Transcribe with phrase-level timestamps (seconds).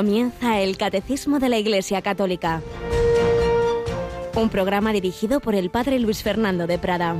[0.00, 2.62] Comienza el Catecismo de la Iglesia Católica.
[4.34, 7.16] Un programa dirigido por el Padre Luis Fernando de Prada.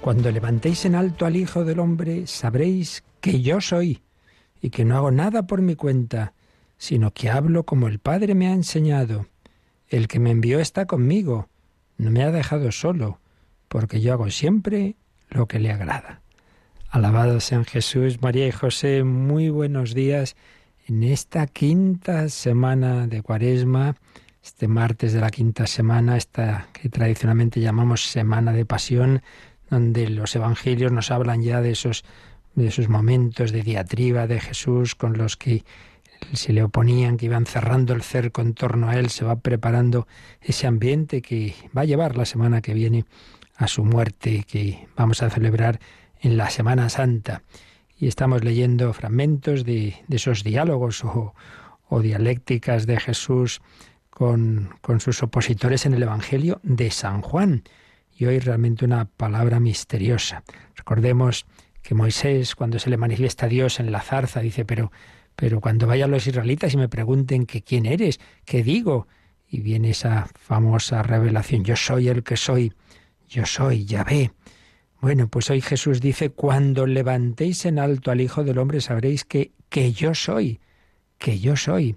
[0.00, 4.02] Cuando levantéis en alto al Hijo del Hombre, sabréis que yo soy
[4.60, 6.32] y que no hago nada por mi cuenta,
[6.78, 9.26] sino que hablo como el Padre me ha enseñado.
[9.86, 11.48] El que me envió está conmigo,
[11.96, 13.20] no me ha dejado solo
[13.70, 14.96] porque yo hago siempre
[15.30, 16.20] lo que le agrada.
[16.90, 20.34] Alabados sean Jesús, María y José, muy buenos días
[20.88, 23.94] en esta quinta semana de Cuaresma,
[24.42, 29.22] este martes de la quinta semana, esta que tradicionalmente llamamos Semana de Pasión,
[29.70, 32.04] donde los evangelios nos hablan ya de esos,
[32.56, 35.62] de esos momentos de diatriba de Jesús con los que
[36.32, 40.08] se le oponían, que iban cerrando el cerco en torno a él, se va preparando
[40.40, 43.04] ese ambiente que va a llevar la semana que viene
[43.60, 45.80] a su muerte que vamos a celebrar
[46.18, 47.42] en la Semana Santa.
[47.98, 51.34] Y estamos leyendo fragmentos de, esos diálogos o,
[52.00, 53.60] dialécticas de Jesús
[54.08, 57.64] con, con sus opositores en el Evangelio de San Juan.
[58.16, 60.42] Y hoy realmente una palabra misteriosa.
[60.74, 61.44] Recordemos
[61.82, 64.90] que Moisés, cuando se le manifiesta a Dios en la zarza, dice, pero,
[65.36, 69.06] pero cuando vayan los israelitas y me pregunten que quién eres, qué digo,
[69.46, 72.72] y viene esa famosa revelación, yo soy el que soy,
[73.30, 74.32] yo soy Yahvé.
[75.00, 79.52] Bueno, pues hoy Jesús dice, cuando levantéis en alto al Hijo del Hombre sabréis que,
[79.70, 80.60] que yo soy,
[81.16, 81.96] que yo soy.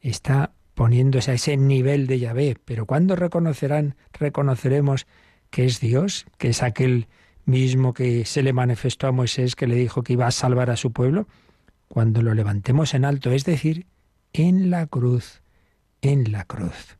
[0.00, 5.06] Está poniéndose a ese nivel de Yahvé, pero ¿cuándo reconocerán, reconoceremos
[5.50, 7.08] que es Dios, que es aquel
[7.44, 10.76] mismo que se le manifestó a Moisés, que le dijo que iba a salvar a
[10.76, 11.26] su pueblo?
[11.88, 13.86] Cuando lo levantemos en alto, es decir,
[14.32, 15.42] en la cruz,
[16.00, 16.96] en la cruz.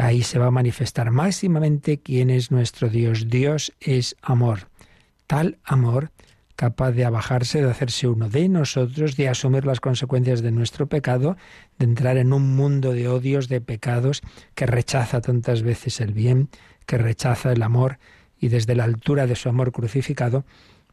[0.00, 3.28] Ahí se va a manifestar máximamente quién es nuestro Dios.
[3.28, 4.68] Dios es amor.
[5.26, 6.10] Tal amor
[6.56, 11.36] capaz de abajarse, de hacerse uno de nosotros, de asumir las consecuencias de nuestro pecado,
[11.78, 14.22] de entrar en un mundo de odios, de pecados,
[14.54, 16.48] que rechaza tantas veces el bien,
[16.86, 17.98] que rechaza el amor,
[18.38, 20.44] y desde la altura de su amor crucificado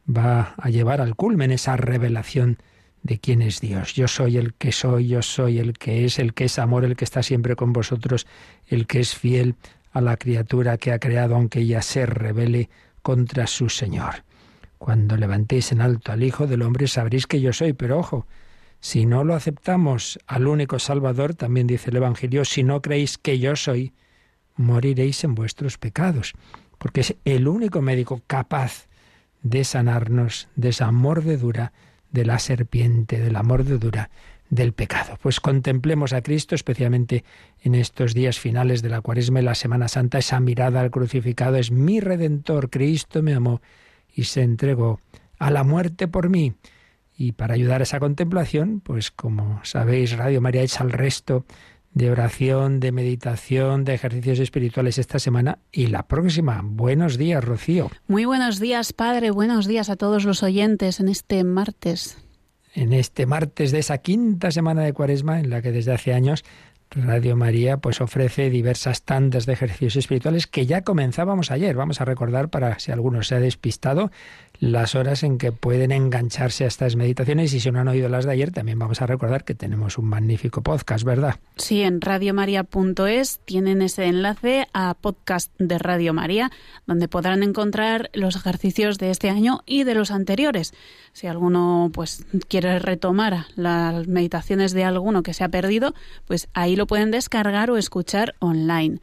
[0.08, 2.58] va a llevar al culmen esa revelación
[3.08, 3.94] de quién es Dios.
[3.94, 6.94] Yo soy el que soy, yo soy el que es, el que es amor, el
[6.94, 8.26] que está siempre con vosotros,
[8.66, 9.54] el que es fiel
[9.92, 12.68] a la criatura que ha creado, aunque ella se revele
[13.00, 14.24] contra su Señor.
[14.76, 18.26] Cuando levantéis en alto al Hijo del Hombre sabréis que yo soy, pero ojo,
[18.78, 23.38] si no lo aceptamos al único Salvador, también dice el Evangelio, si no creéis que
[23.38, 23.94] yo soy,
[24.54, 26.34] moriréis en vuestros pecados,
[26.76, 28.86] porque es el único médico capaz
[29.42, 31.72] de sanarnos de esa mordedura
[32.10, 34.10] de la serpiente, de la mordedura
[34.50, 35.18] del pecado.
[35.20, 37.24] Pues contemplemos a Cristo, especialmente
[37.62, 41.56] en estos días finales de la Cuaresma y la Semana Santa, esa mirada al crucificado
[41.56, 43.60] es mi redentor, Cristo me amó
[44.14, 45.00] y se entregó
[45.38, 46.54] a la muerte por mí.
[47.16, 51.44] Y para ayudar a esa contemplación, pues como sabéis, Radio María echa al resto
[51.98, 56.60] de oración, de meditación, de ejercicios espirituales esta semana y la próxima.
[56.64, 57.90] Buenos días, Rocío.
[58.06, 59.32] Muy buenos días, Padre.
[59.32, 62.16] Buenos días a todos los oyentes en este martes.
[62.72, 66.44] En este martes de esa quinta semana de Cuaresma, en la que desde hace años
[66.90, 71.76] Radio María pues ofrece diversas tandas de ejercicios espirituales que ya comenzábamos ayer.
[71.76, 74.10] Vamos a recordar para si alguno se ha despistado
[74.60, 78.24] las horas en que pueden engancharse a estas meditaciones y si no han oído las
[78.24, 81.36] de ayer también vamos a recordar que tenemos un magnífico podcast, ¿verdad?
[81.56, 86.50] Sí, en radiomaria.es tienen ese enlace a podcast de Radio María
[86.86, 90.72] donde podrán encontrar los ejercicios de este año y de los anteriores.
[91.12, 95.94] Si alguno pues quiere retomar las meditaciones de alguno que se ha perdido,
[96.26, 99.00] pues ahí lo pueden descargar o escuchar online.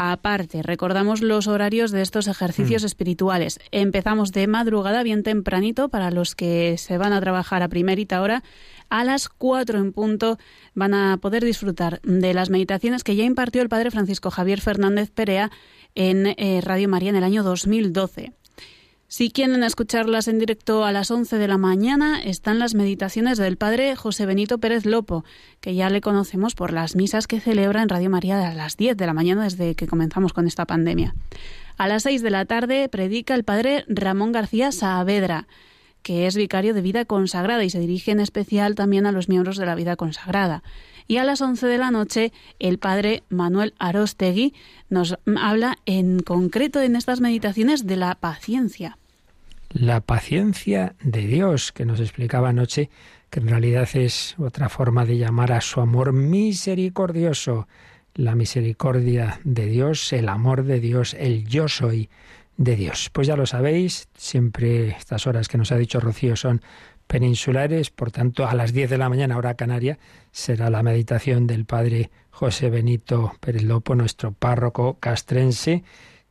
[0.00, 2.86] Aparte, recordamos los horarios de estos ejercicios mm.
[2.86, 3.58] espirituales.
[3.72, 8.44] Empezamos de madrugada, bien tempranito, para los que se van a trabajar a primerita hora.
[8.90, 10.38] A las cuatro en punto
[10.72, 15.10] van a poder disfrutar de las meditaciones que ya impartió el padre Francisco Javier Fernández
[15.10, 15.50] Perea
[15.96, 18.34] en eh, Radio María en el año 2012.
[19.10, 23.56] Si quieren escucharlas en directo a las 11 de la mañana, están las meditaciones del
[23.56, 25.24] padre José Benito Pérez Lopo,
[25.62, 28.98] que ya le conocemos por las misas que celebra en Radio María a las 10
[28.98, 31.14] de la mañana desde que comenzamos con esta pandemia.
[31.78, 35.48] A las 6 de la tarde predica el padre Ramón García Saavedra,
[36.02, 39.56] que es vicario de vida consagrada y se dirige en especial también a los miembros
[39.56, 40.62] de la vida consagrada.
[41.08, 44.54] Y a las 11 de la noche, el padre Manuel Arostegui
[44.90, 48.98] nos habla en concreto en estas meditaciones de la paciencia.
[49.70, 52.90] La paciencia de Dios, que nos explicaba anoche,
[53.30, 57.68] que en realidad es otra forma de llamar a su amor misericordioso.
[58.14, 62.10] La misericordia de Dios, el amor de Dios, el yo soy
[62.58, 63.08] de Dios.
[63.12, 66.60] Pues ya lo sabéis, siempre estas horas que nos ha dicho Rocío son
[67.08, 69.98] peninsulares, por tanto a las 10 de la mañana hora canaria
[70.30, 75.82] será la meditación del padre José Benito Pérez Lopo, nuestro párroco castrense,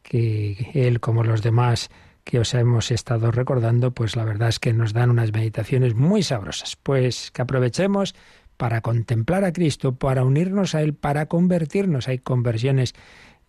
[0.03, 1.89] que él como los demás
[2.23, 6.23] que os hemos estado recordando, pues la verdad es que nos dan unas meditaciones muy
[6.23, 6.75] sabrosas.
[6.75, 8.15] Pues que aprovechemos
[8.57, 12.07] para contemplar a Cristo, para unirnos a Él, para convertirnos.
[12.09, 12.95] Hay conversiones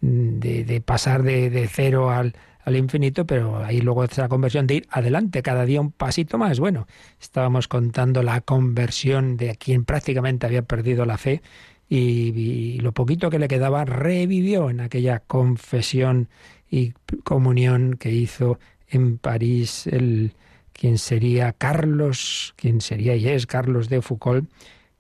[0.01, 4.89] de, pasar de, de cero al, al infinito, pero ahí luego esa conversión de ir
[4.91, 6.61] adelante, cada día un pasito más.
[6.61, 6.87] Bueno,
[7.21, 11.43] estábamos contando la conversión de quien prácticamente había perdido la fe
[11.89, 16.29] y, lo poquito que le quedaba revivió en aquella confesión
[16.71, 16.93] y
[17.25, 18.59] comunión que hizo
[18.89, 20.35] en París el
[20.73, 24.49] quien sería Carlos, quien sería y es Carlos de Foucault,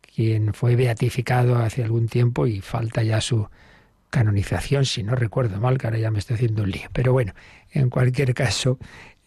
[0.01, 3.49] quien fue beatificado hace algún tiempo y falta ya su
[4.11, 6.89] canonización, si no recuerdo mal, que ahora ya me estoy haciendo un lío.
[6.93, 7.35] Pero bueno,
[7.73, 8.79] en cualquier caso,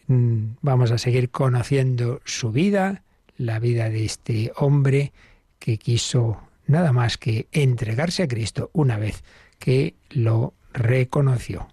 [0.06, 3.02] mm, vamos a seguir conociendo su vida,
[3.36, 5.12] la vida de este hombre
[5.58, 9.22] que quiso nada más que entregarse a Cristo una vez
[9.58, 11.68] que lo reconoció.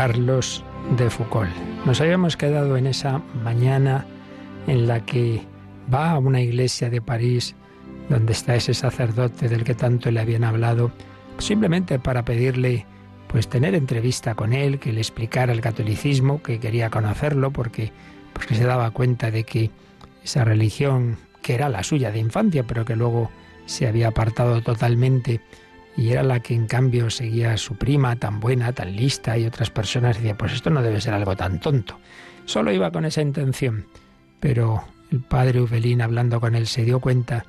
[0.00, 0.64] Carlos
[0.96, 1.50] de Foucault.
[1.84, 4.06] Nos habíamos quedado en esa mañana
[4.66, 5.42] en la que
[5.92, 7.54] va a una iglesia de París
[8.08, 10.90] donde está ese sacerdote del que tanto le habían hablado,
[11.36, 12.86] simplemente para pedirle
[13.28, 17.92] pues tener entrevista con él, que le explicara el catolicismo, que quería conocerlo porque
[18.32, 19.70] porque se daba cuenta de que
[20.24, 23.30] esa religión que era la suya de infancia, pero que luego
[23.66, 25.42] se había apartado totalmente
[26.00, 29.44] y era la que en cambio seguía a su prima tan buena, tan lista, y
[29.44, 31.98] otras personas decían, pues esto no debe ser algo tan tonto.
[32.46, 33.84] Solo iba con esa intención,
[34.40, 34.82] pero
[35.12, 37.44] el padre Ubelín hablando con él se dio cuenta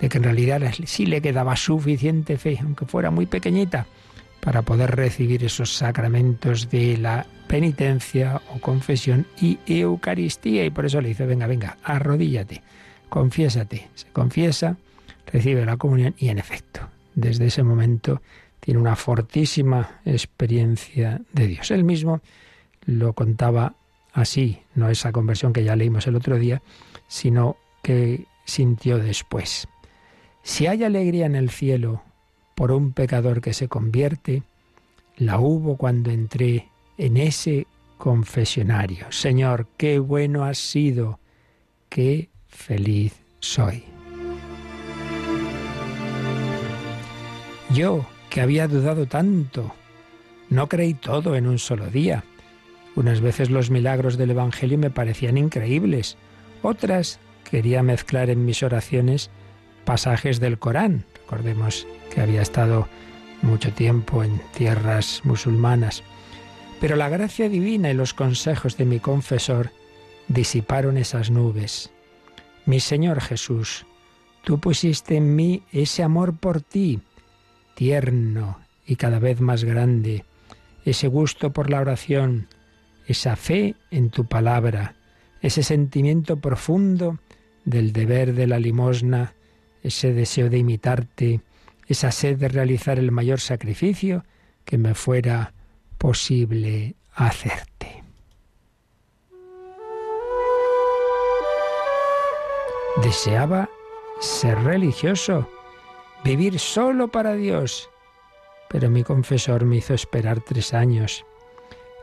[0.00, 3.86] de que en realidad sí le quedaba suficiente fe, aunque fuera muy pequeñita,
[4.40, 10.64] para poder recibir esos sacramentos de la penitencia o confesión y Eucaristía.
[10.64, 12.62] Y por eso le dice, venga, venga, arrodíllate,
[13.08, 13.88] confiésate.
[13.96, 14.76] Se confiesa,
[15.26, 18.22] recibe la comunión y en efecto, desde ese momento
[18.60, 21.72] tiene una fortísima experiencia de Dios.
[21.72, 22.20] Él mismo
[22.84, 23.74] lo contaba
[24.12, 26.62] así, no esa conversión que ya leímos el otro día,
[27.08, 29.66] sino que sintió después.
[30.42, 32.02] Si hay alegría en el cielo
[32.54, 34.42] por un pecador que se convierte,
[35.16, 36.68] la hubo cuando entré
[36.98, 37.66] en ese
[37.98, 39.10] confesionario.
[39.10, 41.18] Señor, qué bueno has sido,
[41.88, 43.95] qué feliz soy.
[47.76, 49.74] Yo, que había dudado tanto,
[50.48, 52.24] no creí todo en un solo día.
[52.94, 56.16] Unas veces los milagros del Evangelio me parecían increíbles,
[56.62, 57.20] otras
[57.50, 59.28] quería mezclar en mis oraciones
[59.84, 61.04] pasajes del Corán.
[61.16, 62.88] Recordemos que había estado
[63.42, 66.02] mucho tiempo en tierras musulmanas.
[66.80, 69.70] Pero la gracia divina y los consejos de mi confesor
[70.28, 71.90] disiparon esas nubes.
[72.64, 73.84] Mi Señor Jesús,
[74.44, 77.02] tú pusiste en mí ese amor por ti,
[77.76, 80.24] tierno y cada vez más grande,
[80.84, 82.48] ese gusto por la oración,
[83.06, 84.96] esa fe en tu palabra,
[85.42, 87.18] ese sentimiento profundo
[87.64, 89.34] del deber de la limosna,
[89.82, 91.40] ese deseo de imitarte,
[91.86, 94.24] esa sed de realizar el mayor sacrificio
[94.64, 95.52] que me fuera
[95.98, 98.02] posible hacerte.
[103.02, 103.68] Deseaba
[104.20, 105.48] ser religioso,
[106.26, 107.88] vivir solo para Dios.
[108.68, 111.24] Pero mi confesor me hizo esperar tres años.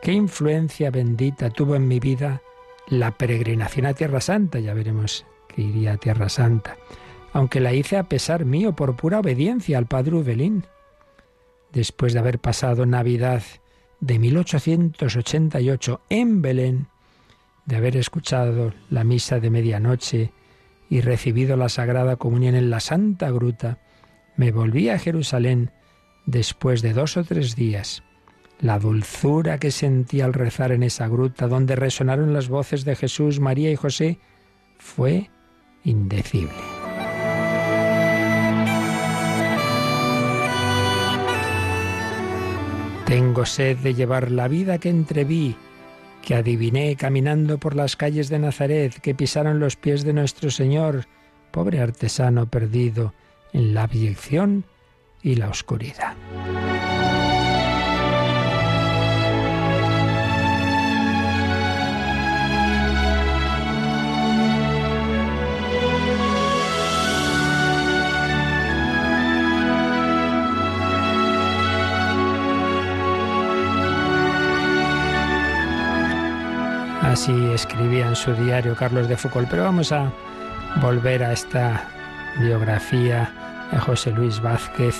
[0.00, 2.40] ¿Qué influencia bendita tuvo en mi vida
[2.88, 4.60] la peregrinación a Tierra Santa?
[4.60, 6.78] Ya veremos que iría a Tierra Santa.
[7.34, 10.64] Aunque la hice a pesar mío por pura obediencia al padre Ubelín.
[11.72, 13.42] Después de haber pasado Navidad
[14.00, 16.86] de 1888 en Belén,
[17.66, 20.32] de haber escuchado la misa de medianoche
[20.88, 23.80] y recibido la Sagrada Comunión en la Santa Gruta,
[24.36, 25.70] me volví a Jerusalén
[26.26, 28.02] después de dos o tres días.
[28.60, 33.40] La dulzura que sentí al rezar en esa gruta donde resonaron las voces de Jesús,
[33.40, 34.18] María y José
[34.78, 35.30] fue
[35.84, 36.52] indecible.
[43.06, 45.56] Tengo sed de llevar la vida que entreví,
[46.22, 51.06] que adiviné caminando por las calles de Nazaret, que pisaron los pies de nuestro Señor,
[51.50, 53.12] pobre artesano perdido
[53.54, 54.64] en la abyección
[55.22, 56.14] y la oscuridad.
[77.02, 79.48] Así escribía en su diario Carlos de Foucault.
[79.48, 80.12] Pero vamos a
[80.82, 81.88] volver a esta
[82.40, 84.94] biografía de José Luis Vázquez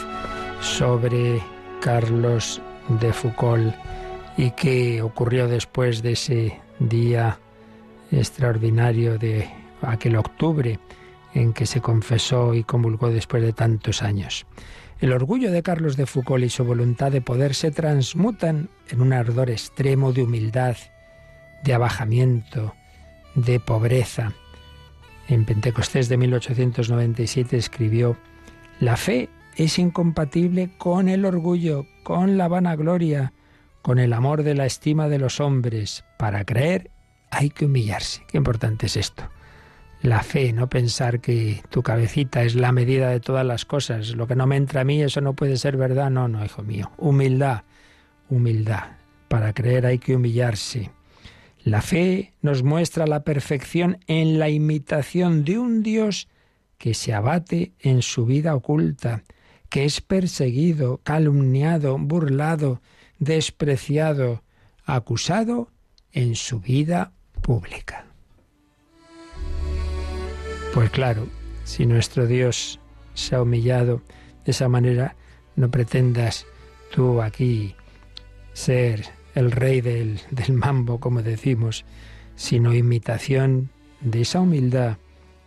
[0.61, 1.43] sobre
[1.81, 2.61] Carlos
[3.01, 3.75] de Foucault
[4.37, 7.39] y qué ocurrió después de ese día
[8.11, 9.49] extraordinario de
[9.83, 10.79] aquel octubre
[11.35, 14.47] en que se confesó y comulgó después de tantos años.
[15.01, 19.13] El orgullo de Carlos de Foucault y su voluntad de poder se transmutan en un
[19.13, 20.77] ardor extremo de humildad,
[21.65, 22.75] de abajamiento,
[23.35, 24.33] de pobreza.
[25.29, 28.17] En Pentecostés de 1897 escribió,
[28.81, 33.33] La fe es incompatible con el orgullo, con la vanagloria,
[33.83, 36.05] con el amor de la estima de los hombres.
[36.19, 36.91] Para creer
[37.31, 38.23] hay que humillarse.
[38.29, 39.29] Qué importante es esto.
[40.03, 44.11] La fe, no pensar que tu cabecita es la medida de todas las cosas.
[44.17, 46.11] Lo que no me entra a mí, eso no puede ser verdad.
[46.11, 46.91] No, no, hijo mío.
[46.99, 47.63] Humildad,
[48.29, 48.97] humildad.
[49.29, 50.91] Para creer hay que humillarse.
[51.63, 56.29] La fe nos muestra la perfección en la imitación de un Dios
[56.79, 59.23] que se abate en su vida oculta,
[59.69, 62.81] que es perseguido, calumniado, burlado,
[63.19, 64.43] despreciado,
[64.85, 65.69] acusado
[66.13, 67.13] en su vida
[67.43, 68.07] pública.
[70.73, 71.29] Pues claro,
[71.65, 72.81] si nuestro Dios
[73.15, 74.03] se ha humillado
[74.45, 75.17] de esa manera,
[75.57, 76.47] no pretendas
[76.93, 77.75] tú aquí
[78.53, 81.85] ser el rey del, del mambo, como decimos,
[82.37, 84.99] sino imitación de esa humildad,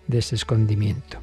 [0.07, 1.19] de ese escondimiento.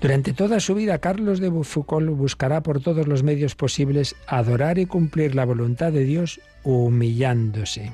[0.00, 4.86] Durante toda su vida, Carlos de Foucault buscará por todos los medios posibles adorar y
[4.86, 7.92] cumplir la voluntad de Dios humillándose.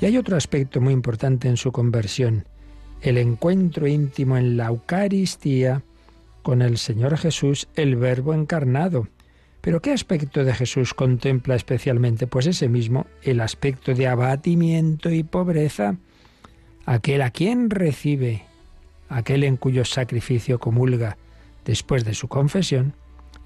[0.00, 2.46] Y hay otro aspecto muy importante en su conversión,
[3.02, 5.82] el encuentro íntimo en la Eucaristía
[6.42, 9.06] con el Señor Jesús, el Verbo encarnado,
[9.62, 12.26] pero ¿qué aspecto de Jesús contempla especialmente?
[12.26, 15.96] Pues ese mismo, el aspecto de abatimiento y pobreza,
[16.84, 18.42] aquel a quien recibe,
[19.12, 21.16] aquel en cuyo sacrificio comulga
[21.64, 22.94] después de su confesión,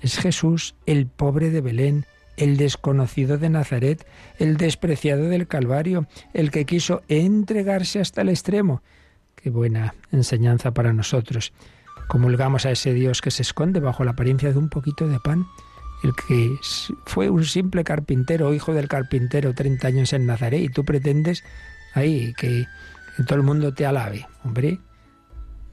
[0.00, 2.06] es Jesús, el pobre de Belén,
[2.36, 4.06] el desconocido de Nazaret,
[4.38, 8.82] el despreciado del Calvario, el que quiso entregarse hasta el extremo.
[9.34, 11.52] Qué buena enseñanza para nosotros.
[12.08, 15.46] Comulgamos a ese Dios que se esconde bajo la apariencia de un poquito de pan
[16.02, 16.58] el que
[17.04, 21.42] fue un simple carpintero, hijo del carpintero, 30 años en Nazaret, y tú pretendes
[21.94, 22.66] ahí que,
[23.26, 24.26] todo el mundo te alabe.
[24.44, 24.78] Hombre,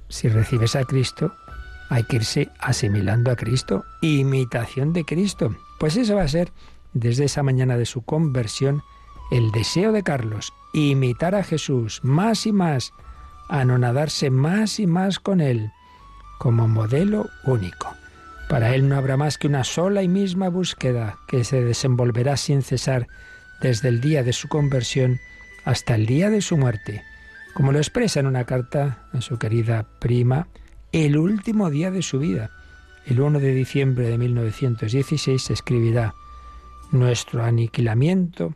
[0.09, 1.33] si recibes a Cristo,
[1.89, 5.55] hay que irse asimilando a Cristo, imitación de Cristo.
[5.79, 6.51] Pues eso va a ser,
[6.93, 8.83] desde esa mañana de su conversión,
[9.31, 12.93] el deseo de Carlos, imitar a Jesús más y más,
[13.49, 15.71] anonadarse más y más con Él,
[16.39, 17.93] como modelo único.
[18.49, 22.61] Para él no habrá más que una sola y misma búsqueda que se desenvolverá sin
[22.61, 23.07] cesar
[23.61, 25.19] desde el día de su conversión
[25.65, 27.03] hasta el día de su muerte,
[27.53, 30.47] como lo expresa en una carta a su querida prima,
[30.91, 32.51] el último día de su vida.
[33.05, 36.15] El 1 de diciembre de 1916 se escribirá,
[36.91, 38.55] Nuestro aniquilamiento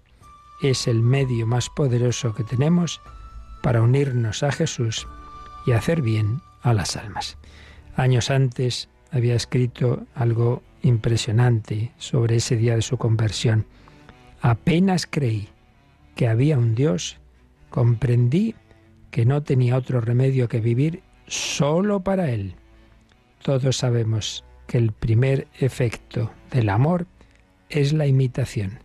[0.61, 3.01] es el medio más poderoso que tenemos
[3.61, 5.07] para unirnos a Jesús
[5.65, 7.37] y hacer bien a las almas.
[7.95, 13.65] Años antes, había escrito algo impresionante sobre ese día de su conversión.
[14.41, 15.49] Apenas creí
[16.15, 17.17] que había un Dios,
[17.69, 18.55] comprendí
[19.11, 22.55] que no tenía otro remedio que vivir solo para Él.
[23.41, 27.07] Todos sabemos que el primer efecto del amor
[27.69, 28.79] es la imitación.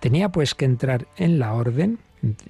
[0.00, 1.98] Tenía pues que entrar en la orden,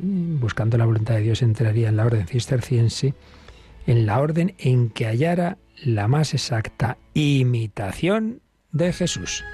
[0.00, 3.14] buscando la voluntad de Dios entraría en la orden cisterciense,
[3.86, 8.40] en la orden en que hallara la más exacta imitación
[8.72, 9.44] de Jesús.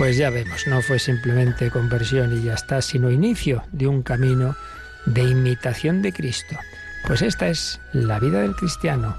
[0.00, 4.56] Pues ya vemos, no fue simplemente conversión y ya está, sino inicio de un camino
[5.04, 6.56] de imitación de Cristo.
[7.06, 9.18] Pues esta es la vida del cristiano,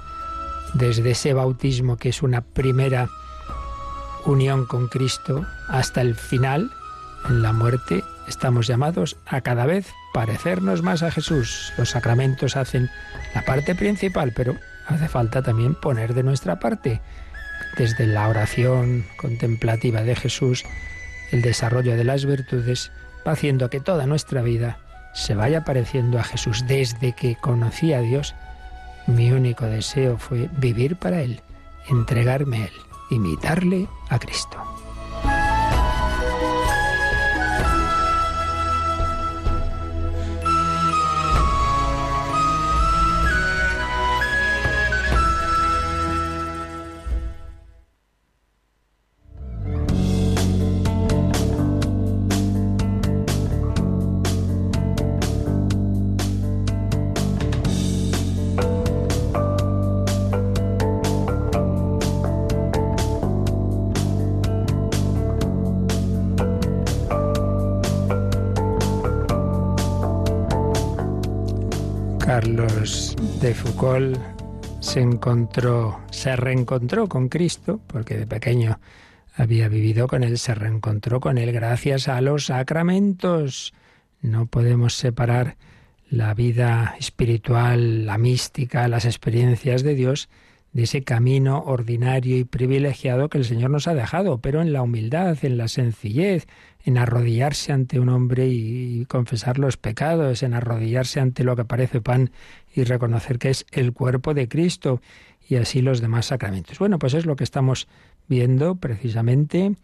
[0.74, 3.08] desde ese bautismo que es una primera
[4.24, 6.72] unión con Cristo hasta el final,
[7.28, 11.72] en la muerte estamos llamados a cada vez parecernos más a Jesús.
[11.78, 12.90] Los sacramentos hacen
[13.36, 14.56] la parte principal, pero
[14.88, 17.00] hace falta también poner de nuestra parte,
[17.76, 20.64] desde la oración contemplativa de Jesús,
[21.30, 22.92] el desarrollo de las virtudes,
[23.26, 24.78] va haciendo que toda nuestra vida
[25.14, 26.64] se vaya pareciendo a Jesús.
[26.66, 28.34] Desde que conocí a Dios,
[29.06, 31.40] mi único deseo fue vivir para Él,
[31.88, 32.72] entregarme a Él,
[33.10, 34.81] imitarle a Cristo.
[73.54, 74.18] Foucault
[74.80, 78.78] se encontró, se reencontró con Cristo, porque de pequeño
[79.34, 83.72] había vivido con él, se reencontró con él gracias a los sacramentos.
[84.20, 85.56] No podemos separar
[86.08, 90.28] la vida espiritual, la mística, las experiencias de Dios
[90.72, 94.82] de ese camino ordinario y privilegiado que el Señor nos ha dejado, pero en la
[94.82, 96.46] humildad, en la sencillez,
[96.84, 102.00] en arrodillarse ante un hombre y confesar los pecados, en arrodillarse ante lo que parece
[102.00, 102.30] pan
[102.74, 105.02] y reconocer que es el cuerpo de Cristo
[105.46, 106.78] y así los demás sacramentos.
[106.78, 107.86] Bueno, pues es lo que estamos
[108.28, 109.74] viendo precisamente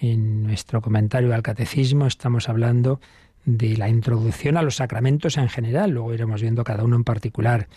[0.00, 3.00] en nuestro comentario al catecismo, estamos hablando
[3.44, 7.68] de la introducción a los sacramentos en general, luego iremos viendo cada uno en particular.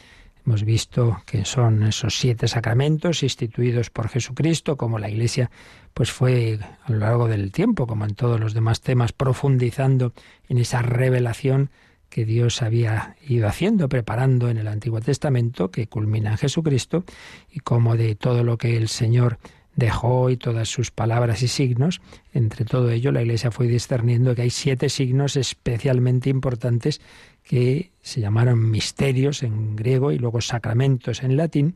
[0.46, 5.52] Hemos visto que son esos siete sacramentos instituidos por Jesucristo, como la Iglesia
[5.94, 10.14] pues fue a lo largo del tiempo, como en todos los demás temas, profundizando
[10.48, 11.70] en esa revelación
[12.10, 17.04] que Dios había ido haciendo, preparando en el Antiguo Testamento, que culmina en Jesucristo,
[17.52, 19.38] y como de todo lo que el Señor
[19.76, 22.02] dejó y todas sus palabras y signos,
[22.34, 27.02] entre todo ello la Iglesia fue discerniendo que hay siete signos especialmente importantes
[27.50, 31.76] que se llamaron misterios en griego y luego sacramentos en latín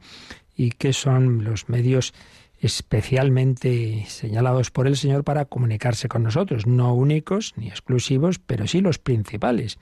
[0.56, 2.14] y que son los medios
[2.62, 8.82] especialmente señalados por el Señor para comunicarse con nosotros, no únicos ni exclusivos, pero sí
[8.82, 9.80] los principales.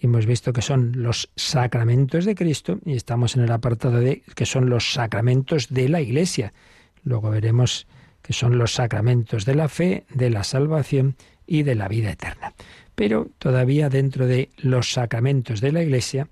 [0.00, 4.22] Y hemos visto que son los sacramentos de Cristo y estamos en el apartado de
[4.36, 6.52] que son los sacramentos de la Iglesia.
[7.02, 7.88] Luego veremos
[8.22, 12.54] que son los sacramentos de la fe, de la salvación y de la vida eterna.
[12.94, 16.28] Pero todavía dentro de los sacramentos de la Iglesia,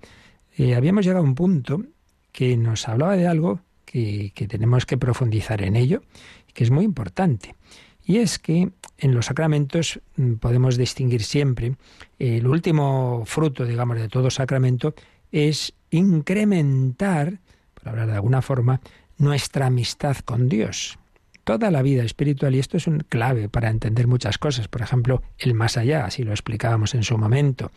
[0.57, 1.83] eh, habíamos llegado a un punto
[2.31, 6.01] que nos hablaba de algo que, que tenemos que profundizar en ello,
[6.53, 7.55] que es muy importante.
[8.05, 11.75] Y es que en los sacramentos mm, podemos distinguir siempre
[12.19, 14.93] el último fruto, digamos, de todo sacramento
[15.31, 17.39] es incrementar,
[17.73, 18.81] por hablar de alguna forma,
[19.17, 20.97] nuestra amistad con Dios
[21.43, 24.67] toda la vida espiritual y esto es un clave para entender muchas cosas.
[24.67, 27.71] Por ejemplo, el más allá, así lo explicábamos en su momento.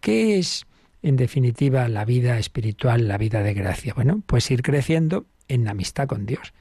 [0.00, 0.66] ¿Qué es,
[1.02, 3.94] en definitiva, la vida espiritual, la vida de gracia?
[3.94, 6.52] Bueno, pues ir creciendo en amistad con Dios.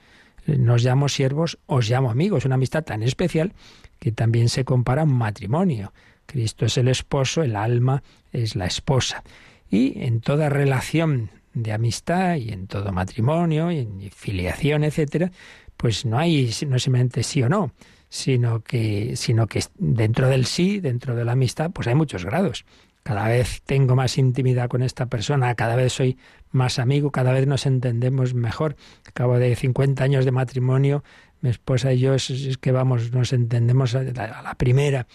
[0.45, 3.53] Nos llamo siervos, os llamo amigos, una amistad tan especial
[3.99, 5.93] que también se compara a un matrimonio.
[6.25, 9.23] Cristo es el esposo, el alma es la esposa.
[9.69, 15.31] Y en toda relación de amistad y en todo matrimonio y en filiación, etcétera,
[15.77, 17.73] pues no hay no simplemente sí o no,
[18.09, 22.65] sino que, sino que dentro del sí, dentro de la amistad, pues hay muchos grados.
[23.03, 26.17] Cada vez tengo más intimidad con esta persona, cada vez soy
[26.51, 28.77] más amigo, cada vez nos entendemos mejor.
[29.05, 31.03] Acabo de 50 años de matrimonio,
[31.41, 35.07] mi esposa y yo es, que vamos, nos entendemos a la primera.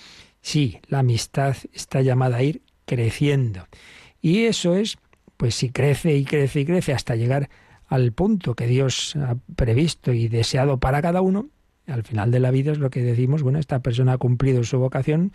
[0.43, 3.67] Sí, la amistad está llamada a ir creciendo.
[4.21, 4.99] Y eso es,
[5.37, 7.49] pues si crece y crece y crece hasta llegar
[7.89, 11.49] al punto que Dios ha previsto y deseado para cada uno,
[11.87, 14.79] al final de la vida es lo que decimos, bueno, esta persona ha cumplido su
[14.79, 15.33] vocación,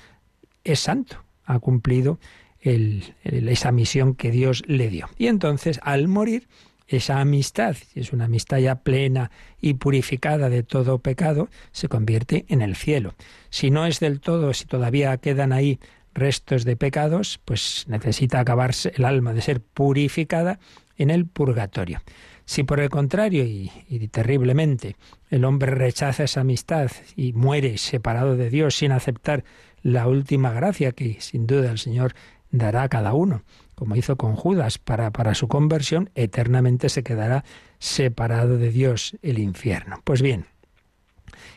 [0.63, 2.19] es santo, ha cumplido
[2.61, 5.09] esa misión que Dios le dio.
[5.17, 6.47] Y entonces, al morir,
[6.87, 12.61] esa amistad, es una amistad ya plena y purificada de todo pecado, se convierte en
[12.61, 13.15] el cielo.
[13.49, 15.79] Si no es del todo, si todavía quedan ahí
[16.13, 20.59] restos de pecados, pues necesita acabarse el alma de ser purificada
[20.97, 22.01] en el purgatorio.
[22.45, 23.71] Si por el contrario, y,
[24.12, 24.95] terriblemente,
[25.29, 29.43] el hombre rechaza esa amistad y muere separado de Dios sin aceptar
[29.82, 32.15] la última gracia que sin duda el Señor
[32.51, 33.43] dará a cada uno,
[33.75, 37.43] como hizo con Judas para, para su conversión, eternamente se quedará
[37.79, 40.01] separado de Dios el infierno.
[40.03, 40.45] Pues bien,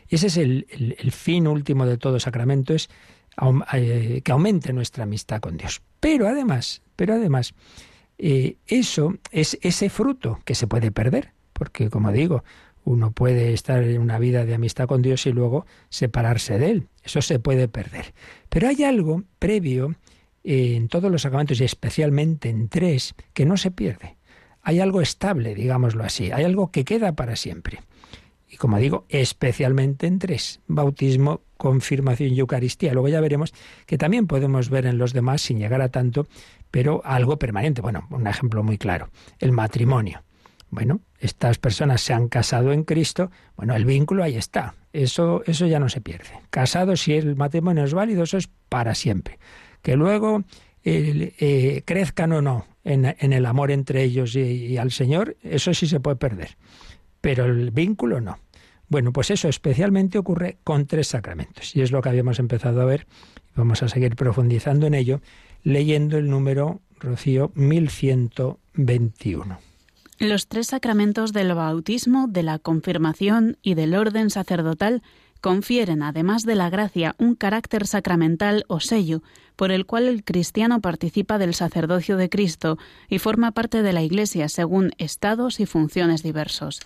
[0.09, 0.65] ese es el,
[1.11, 2.89] fin último de todo sacramento, es
[3.73, 5.81] eh, que aumente nuestra amistad con Dios.
[5.99, 7.53] Pero además, pero además,
[8.17, 12.43] eh, eso es ese fruto que se puede perder, porque como digo,
[12.83, 16.87] uno puede estar en una vida de amistad con Dios y luego separarse de Él.
[17.03, 18.13] Eso se puede perder.
[18.49, 19.95] Pero hay algo previo
[20.43, 24.15] eh, en todos los sacramentos y especialmente en tres que no se pierde.
[24.61, 26.31] Hay algo estable, digámoslo así.
[26.31, 27.81] Hay algo que queda para siempre.
[28.49, 30.61] Y como digo, especialmente en tres.
[30.67, 32.93] Bautismo, confirmación y Eucaristía.
[32.93, 33.53] Luego ya veremos
[33.85, 36.27] que también podemos ver en los demás, sin llegar a tanto,
[36.71, 37.81] pero algo permanente.
[37.81, 40.23] Bueno, un ejemplo muy claro, el matrimonio.
[40.69, 45.65] Bueno, estas personas se han casado en Cristo, bueno, el vínculo ahí está, eso, eso
[45.65, 46.41] ya no se pierde.
[46.49, 49.39] Casado, si el matrimonio es válido, eso es para siempre.
[49.81, 50.43] Que luego
[50.83, 56.01] eh, crezcan o no en, el amor entre ellos y al Señor, eso sí se
[56.01, 56.57] puede perder,
[57.21, 58.37] pero el vínculo no.
[58.89, 61.75] Bueno, pues eso especialmente ocurre con tres sacramentos.
[61.75, 63.05] Y es lo que habíamos empezado a ver.
[63.55, 65.21] Vamos a seguir profundizando en ello,
[65.63, 69.59] leyendo el número, Rocío, 1121.
[70.19, 75.03] Los tres sacramentos del bautismo, de la confirmación y del orden sacerdotal
[75.41, 79.21] confieren, además de la gracia, un carácter sacramental o sello,
[79.55, 84.01] por el cual el cristiano participa del sacerdocio de Cristo y forma parte de la
[84.01, 86.81] Iglesia según estados y funciones diversos.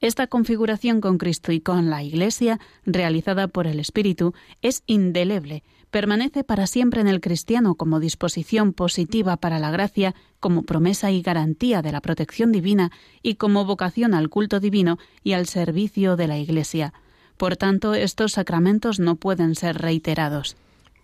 [0.00, 6.44] Esta configuración con Cristo y con la Iglesia, realizada por el Espíritu, es indeleble, permanece
[6.44, 11.82] para siempre en el cristiano como disposición positiva para la gracia, como promesa y garantía
[11.82, 12.90] de la protección divina
[13.22, 16.92] y como vocación al culto divino y al servicio de la Iglesia.
[17.36, 20.56] Por tanto, estos sacramentos no pueden ser reiterados.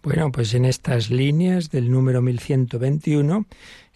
[0.03, 3.47] Bueno, pues en estas líneas del número 1121,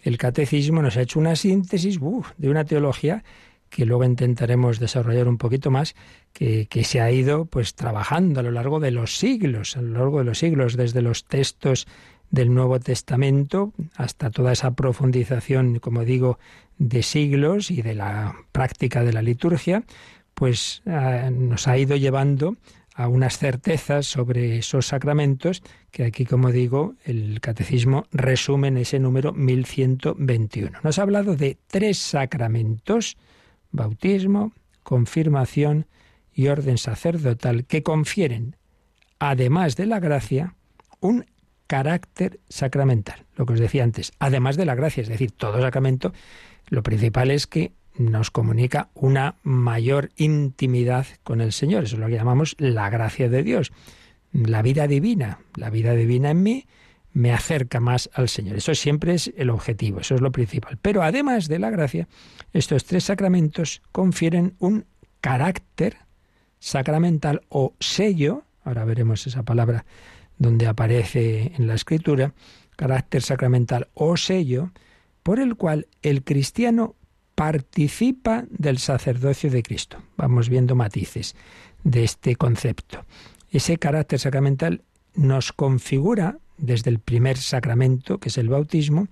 [0.03, 1.99] el catecismo nos ha hecho una síntesis
[2.37, 3.23] de una teología
[3.69, 5.95] que luego intentaremos desarrollar un poquito más,
[6.33, 10.19] que, se ha ido pues trabajando a lo largo de los siglos, a lo largo
[10.19, 11.87] de los siglos, desde los textos
[12.29, 16.39] del Nuevo Testamento hasta toda esa profundización, como digo,
[16.77, 19.83] de siglos y de la práctica de la liturgia,
[20.33, 22.55] pues ah, nos ha ido llevando
[22.95, 28.99] a unas certezas sobre esos sacramentos que aquí, como digo, el catecismo resume en ese
[28.99, 30.79] número 1121.
[30.83, 33.17] Nos ha hablado de tres sacramentos
[33.71, 35.87] bautismo, confirmación
[36.33, 38.55] y orden sacerdotal que confieren,
[39.19, 40.55] además de la gracia,
[40.99, 41.25] un
[41.67, 43.25] carácter sacramental.
[43.35, 46.13] Lo que os decía antes, además de la gracia, es decir, todo sacramento,
[46.67, 51.83] lo principal es que nos comunica una mayor intimidad con el Señor.
[51.83, 53.71] Eso es lo que llamamos la gracia de Dios.
[54.31, 56.65] La vida divina, la vida divina en mí
[57.13, 58.57] me acerca más al Señor.
[58.57, 60.77] Eso siempre es el objetivo, eso es lo principal.
[60.81, 62.07] Pero además de la gracia,
[62.53, 64.85] estos tres sacramentos confieren un
[65.19, 65.97] carácter
[66.61, 69.83] sacramental o sello, ahora veremos esa palabra
[70.37, 72.33] donde aparece en la escritura,
[72.77, 74.71] carácter sacramental o sello,
[75.23, 76.95] por el cual el cristiano
[77.35, 79.97] participa del sacerdocio de Cristo.
[80.17, 81.35] Vamos viendo matices
[81.83, 83.05] de este concepto.
[83.49, 84.83] Ese carácter sacramental
[85.15, 89.07] nos configura desde el primer sacramento, que es el bautismo,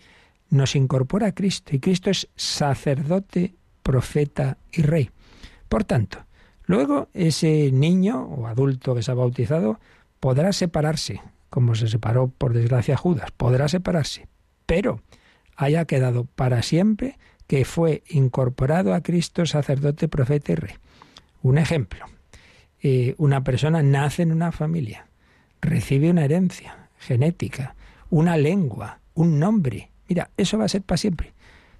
[0.52, 5.10] nos incorpora a Cristo y Cristo es sacerdote, profeta y rey.
[5.68, 6.26] Por tanto,
[6.70, 9.80] luego ese niño o adulto que se ha bautizado
[10.20, 14.28] podrá separarse, como se separó por desgracia Judas, podrá separarse,
[14.68, 15.02] pero
[15.56, 20.76] haya quedado para siempre que fue incorporado a Cristo sacerdote, profeta y rey.
[21.42, 22.06] Un ejemplo,
[22.84, 25.08] eh, una persona nace en una familia,
[25.62, 27.74] recibe una herencia, genética,
[28.12, 29.90] una lengua, un nombre.
[30.08, 31.34] Mira, eso va a ser para siempre.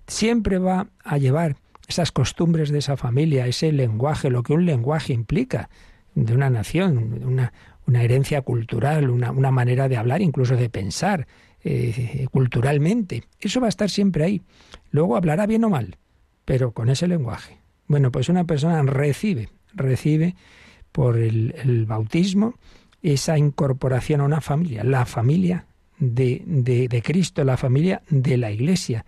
[0.08, 1.58] Siempre va a llevar
[1.90, 5.70] esas costumbres de esa familia, ese lenguaje, lo que un lenguaje implica
[6.16, 7.52] de una nación, una,
[7.86, 11.28] una herencia cultural, una, una, manera de hablar, incluso de pensar
[11.64, 13.24] eh, culturalmente.
[13.42, 14.42] Eso va a estar siempre ahí.
[14.92, 15.98] Luego hablará bien o mal,
[16.46, 17.60] pero con ese lenguaje.
[17.88, 20.36] Bueno, pues una persona recibe, recibe
[20.92, 22.56] por el, el bautismo
[23.02, 25.66] esa incorporación a una familia, la familia
[26.00, 29.06] de, de, Cristo, la familia de la Iglesia.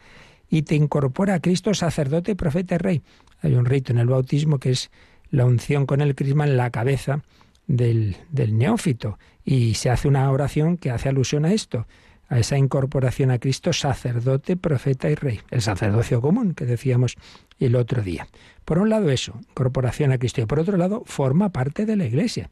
[0.51, 3.01] Y te incorpora a Cristo sacerdote, profeta y rey.
[3.41, 4.91] Hay un rito en el bautismo que es
[5.31, 7.23] la unción con el crisma en la cabeza
[7.65, 9.17] del, del neófito.
[9.43, 11.87] Y se hace una oración que hace alusión a esto
[12.27, 17.17] a esa incorporación a Cristo sacerdote, profeta y rey, el sacerdocio común que decíamos
[17.59, 18.25] el otro día.
[18.63, 22.05] Por un lado eso, incorporación a Cristo, y por otro lado forma parte de la
[22.05, 22.49] Iglesia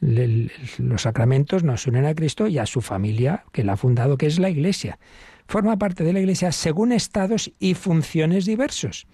[0.00, 4.26] los sacramentos nos unen a Cristo y a su familia que la ha fundado, que
[4.26, 4.98] es la Iglesia.
[5.50, 9.08] Forma parte de la Iglesia según estados y funciones diversos.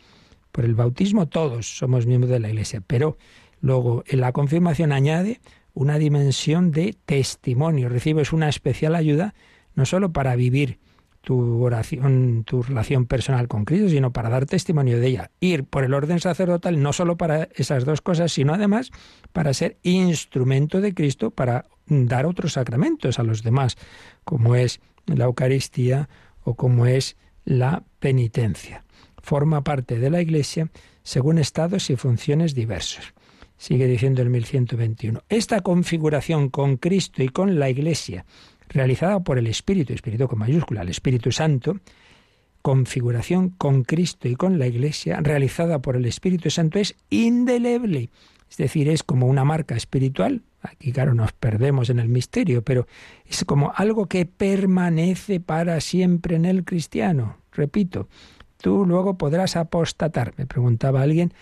[0.52, 3.16] Por el bautismo todos somos miembros de la Iglesia, pero
[3.62, 5.40] luego en la confirmación añade
[5.72, 7.88] una dimensión de testimonio.
[7.88, 9.34] Recibes una especial ayuda
[9.74, 10.78] no solo para vivir
[11.22, 15.30] tu oración, tu relación personal con Cristo, sino para dar testimonio de ella.
[15.40, 18.90] Ir por el orden sacerdotal no solo para esas dos cosas, sino además
[19.32, 23.78] para ser instrumento de Cristo para dar otros sacramentos a los demás,
[24.24, 26.10] como es la Eucaristía
[26.46, 28.84] o como es la penitencia.
[29.20, 30.70] Forma parte de la Iglesia
[31.02, 33.14] según estados y funciones diversos.
[33.58, 35.22] Sigue diciendo el 1121.
[35.28, 38.24] Esta configuración con Cristo y con la Iglesia
[38.68, 41.76] realizada por el Espíritu, Espíritu con mayúscula, el Espíritu Santo,
[42.62, 48.10] configuración con Cristo y con la Iglesia, realizada por el Espíritu Santo, es indeleble.
[48.48, 50.42] Es decir, es como una marca espiritual.
[50.72, 52.86] Aquí, claro, nos perdemos en el misterio, pero
[53.26, 57.38] es como algo que permanece para siempre en el cristiano.
[57.52, 58.08] Repito,
[58.60, 60.34] tú luego podrás apostatar.
[60.36, 61.32] Me preguntaba alguien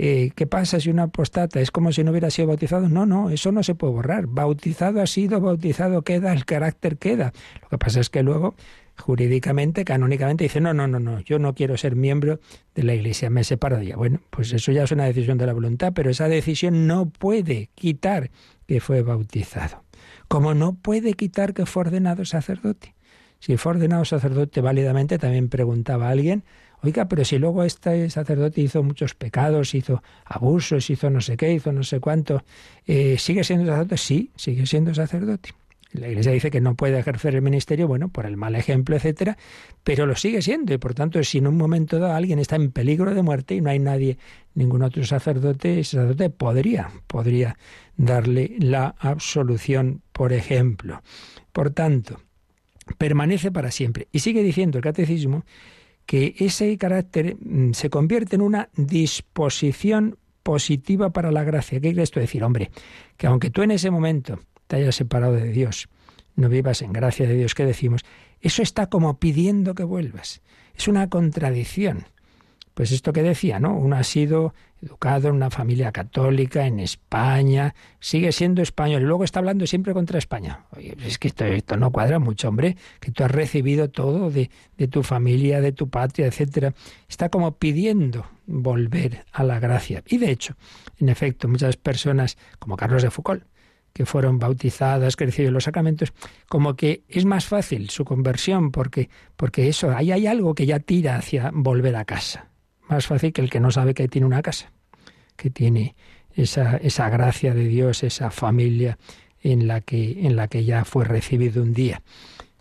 [0.00, 2.88] eh, ¿qué pasa si una apostata es como si no hubiera sido bautizado?
[2.88, 4.28] No, no, eso no se puede borrar.
[4.28, 7.32] Bautizado ha sido, bautizado queda, el carácter queda.
[7.62, 8.54] Lo que pasa es que luego
[8.96, 12.38] jurídicamente, canónicamente, dice, no, no, no, no, yo no quiero ser miembro
[12.74, 13.96] de la Iglesia, me separo de ella.
[13.96, 17.70] Bueno, pues eso ya es una decisión de la voluntad, pero esa decisión no puede
[17.74, 18.30] quitar
[18.68, 19.82] que fue bautizado.
[20.28, 22.94] Como no puede quitar que fue ordenado sacerdote.
[23.40, 26.44] Si fue ordenado sacerdote válidamente, también preguntaba a alguien,
[26.82, 31.52] oiga, pero si luego este sacerdote hizo muchos pecados, hizo abusos, hizo no sé qué,
[31.52, 32.44] hizo no sé cuánto,
[32.86, 33.96] eh, ¿sigue siendo sacerdote?
[33.96, 35.50] Sí, sigue siendo sacerdote.
[35.92, 39.38] La Iglesia dice que no puede ejercer el ministerio, bueno, por el mal ejemplo, etcétera,
[39.82, 42.72] pero lo sigue siendo y por tanto, si en un momento dado alguien está en
[42.72, 44.18] peligro de muerte y no hay nadie,
[44.54, 47.56] ningún otro sacerdote, sacerdote podría, podría
[47.96, 51.00] darle la absolución, por ejemplo.
[51.52, 52.20] Por tanto,
[52.98, 54.08] permanece para siempre.
[54.12, 55.44] Y sigue diciendo el catecismo
[56.04, 61.80] que ese carácter mm, se convierte en una disposición positiva para la gracia.
[61.80, 62.44] ¿Qué quiere esto decir?
[62.44, 62.70] Hombre,
[63.16, 65.88] que aunque tú en ese momento te hayas separado de Dios,
[66.36, 68.04] no vivas en gracia de Dios, ¿qué decimos?
[68.40, 70.40] Eso está como pidiendo que vuelvas.
[70.76, 72.06] Es una contradicción.
[72.74, 73.74] Pues esto que decía, ¿no?
[73.74, 79.24] Uno ha sido educado en una familia católica en España, sigue siendo español y luego
[79.24, 80.66] está hablando siempre contra España.
[80.76, 84.86] Oye, es que esto, no cuadra mucho, hombre, que tú has recibido todo de, de
[84.86, 86.72] tu familia, de tu patria, etcétera.
[87.08, 90.04] Está como pidiendo volver a la gracia.
[90.06, 90.54] Y de hecho,
[90.98, 93.42] en efecto, muchas personas, como Carlos de Foucault,
[93.98, 96.12] que fueron bautizadas, crecido en los sacramentos,
[96.48, 100.78] como que es más fácil su conversión, porque, porque eso, ahí hay algo que ya
[100.78, 102.48] tira hacia volver a casa
[102.88, 104.72] más fácil que el que no sabe que tiene una casa,
[105.36, 105.94] que tiene
[106.34, 108.98] esa, esa gracia de Dios, esa familia
[109.42, 112.02] en la, que, en la que ya fue recibido un día.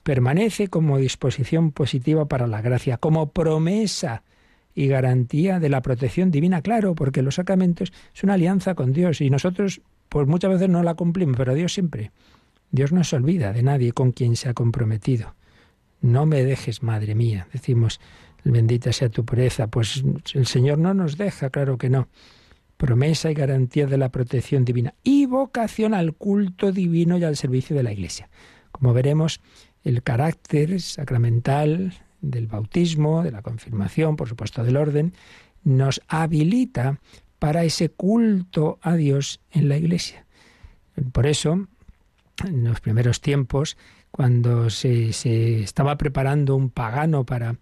[0.04, 4.23] Permanece como disposición positiva para la gracia, como promesa
[4.73, 9.21] y garantía de la protección divina, claro, porque los sacramentos es una alianza con Dios
[9.21, 12.11] y nosotros pues muchas veces no la cumplimos, pero Dios siempre.
[12.71, 15.35] Dios no se olvida de nadie con quien se ha comprometido.
[16.01, 17.99] No me dejes, madre mía, decimos
[18.51, 19.67] bendita sea tu pureza.
[19.67, 22.07] Pues el Señor no nos deja, claro que no.
[22.77, 27.75] Promesa y garantía de la protección divina y vocación al culto divino y al servicio
[27.75, 28.29] de la Iglesia.
[28.71, 29.41] Como veremos,
[29.83, 35.13] el carácter sacramental del bautismo, de la confirmación, por supuesto del orden,
[35.63, 36.99] nos habilita
[37.39, 40.26] para ese culto a Dios en la Iglesia.
[41.12, 41.67] Por eso,
[42.45, 43.78] en los primeros tiempos,
[44.12, 47.58] cuando se, se estaba preparando un pagano para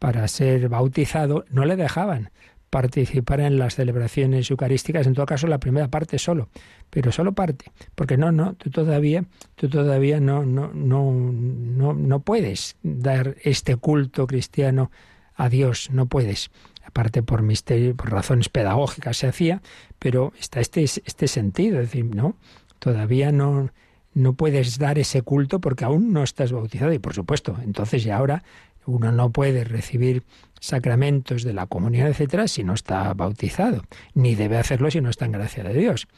[0.00, 2.30] para ser bautizado, no le dejaban
[2.70, 6.48] participar en las celebraciones eucarísticas, en todo caso la primera parte solo,
[6.88, 9.24] pero solo parte, porque no, no, tú todavía,
[9.56, 14.90] tú todavía no, no, no, no, no puedes dar este culto cristiano
[15.34, 16.50] a Dios, no puedes.
[16.90, 19.62] Aparte por misterio, por razones pedagógicas se hacía,
[19.98, 22.34] pero está este, este sentido, es decir, no,
[22.80, 23.70] todavía no,
[24.12, 28.10] no puedes dar ese culto porque aún no estás bautizado y por supuesto, entonces y
[28.10, 28.42] ahora
[28.86, 30.24] uno no puede recibir
[30.58, 35.26] sacramentos de la comunidad, etcétera, si no está bautizado, ni debe hacerlo si no está
[35.26, 36.08] en gracia de Dios.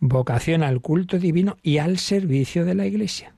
[0.00, 3.34] Vocación al culto divino y al servicio de la Iglesia.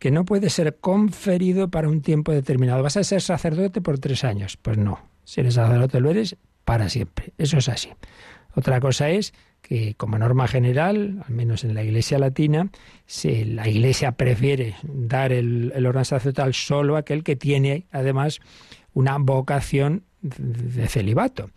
[0.00, 2.82] que no puede ser conferido para un tiempo determinado.
[2.82, 4.56] ¿Vas a ser sacerdote por tres años?
[4.56, 7.32] Pues no, si eres sacerdote lo eres para siempre.
[7.38, 7.90] Eso es así.
[8.56, 9.32] Otra cosa es
[9.66, 12.68] que como norma general, al menos en la Iglesia latina,
[13.06, 18.40] si la Iglesia prefiere dar el, orden sacerdotal solo a aquel que tiene además
[18.92, 21.50] una vocación de celibato.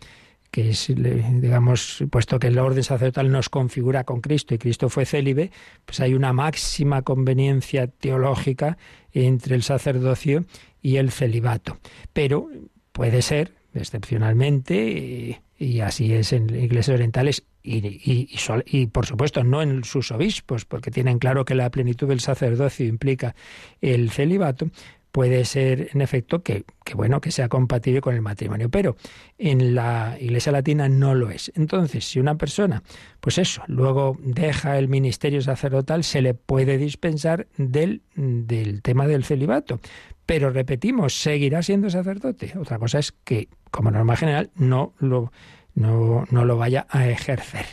[0.50, 5.04] que es, digamos, puesto que el orden sacerdotal nos configura con Cristo y Cristo fue
[5.04, 5.50] célibe,
[5.84, 8.78] pues hay una máxima conveniencia teológica
[9.12, 10.46] entre el sacerdocio
[10.80, 11.76] y el celibato.
[12.14, 12.48] Pero
[12.92, 20.10] puede ser, excepcionalmente, y, así es en iglesias orientales, y, por supuesto no en sus
[20.10, 23.34] obispos, porque tienen claro que la plenitud del sacerdocio implica
[23.80, 24.70] el celibato,
[25.12, 28.96] puede ser en efecto que, bueno que sea compatible con el matrimonio pero
[29.38, 31.50] en la iglesia latina no lo es.
[31.54, 32.82] Entonces si una persona
[33.20, 39.24] pues eso luego deja el ministerio sacerdotal se le puede dispensar del, del tema del
[39.24, 39.80] celibato.
[40.26, 42.52] Pero repetimos seguirá siendo sacerdote.
[42.58, 45.32] Otra cosa es que como norma general no lo
[45.78, 47.66] no, no lo vaya a ejercer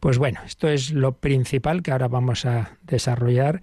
[0.00, 3.62] pues bueno esto es lo principal que ahora vamos a desarrollar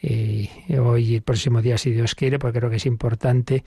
[0.00, 3.64] y hoy el próximo día, si Dios quiere, porque creo que es importante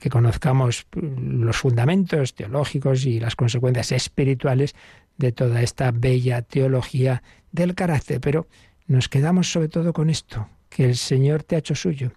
[0.00, 4.74] que conozcamos los fundamentos teológicos y las consecuencias espirituales
[5.16, 8.20] de toda esta bella teología del carácter.
[8.20, 8.48] Pero
[8.86, 12.12] nos quedamos sobre todo con esto, que el Señor te ha hecho suyo,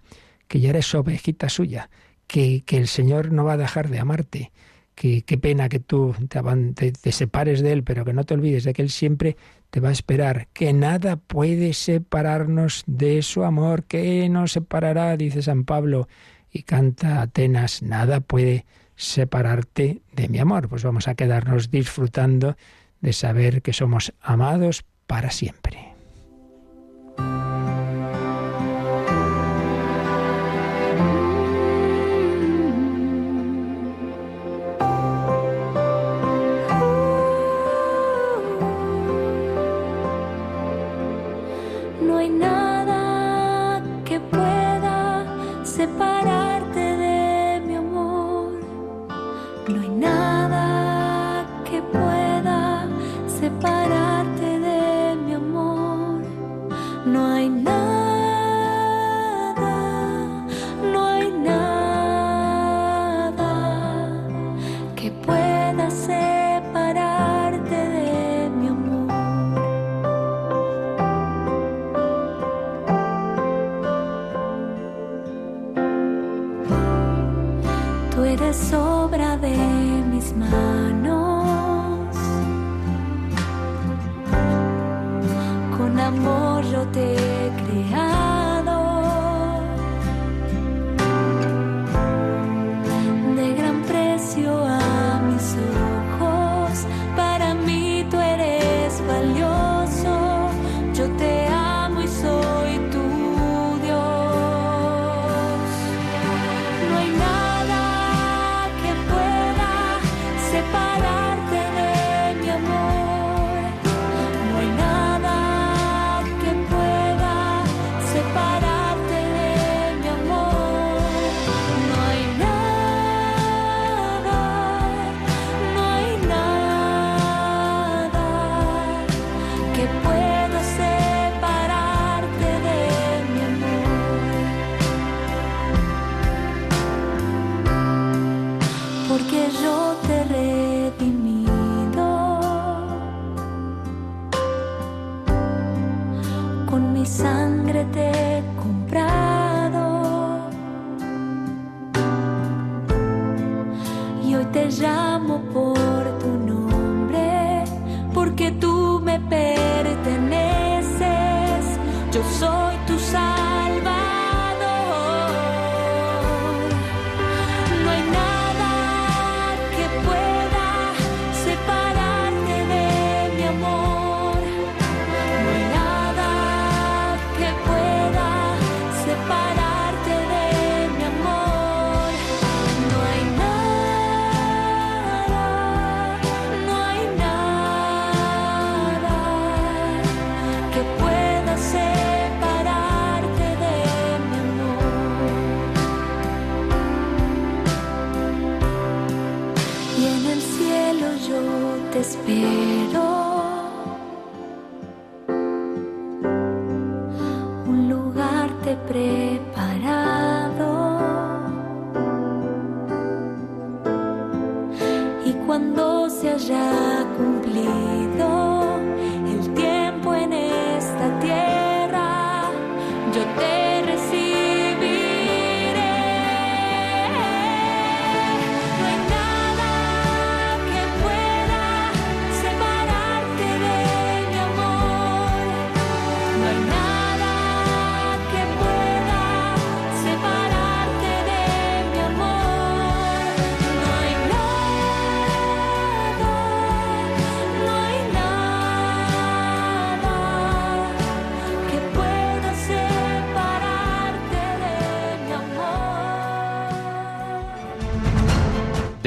[0.48, 1.88] que ya eres ovejita suya,
[2.26, 4.52] que, que el Señor no va a dejar de amarte,
[4.94, 8.64] que qué pena que tú te, te, separes de Él, pero que no te olvides
[8.64, 9.36] de que Él siempre
[9.70, 15.42] te va a esperar, que nada puede separarnos de su amor, que nos separará, dice
[15.42, 16.08] San Pablo,
[16.50, 20.68] y canta Atenas, nada puede separarte de mi amor.
[20.68, 22.56] Pues vamos a quedarnos disfrutando
[23.00, 25.91] de saber que somos amados para siempre.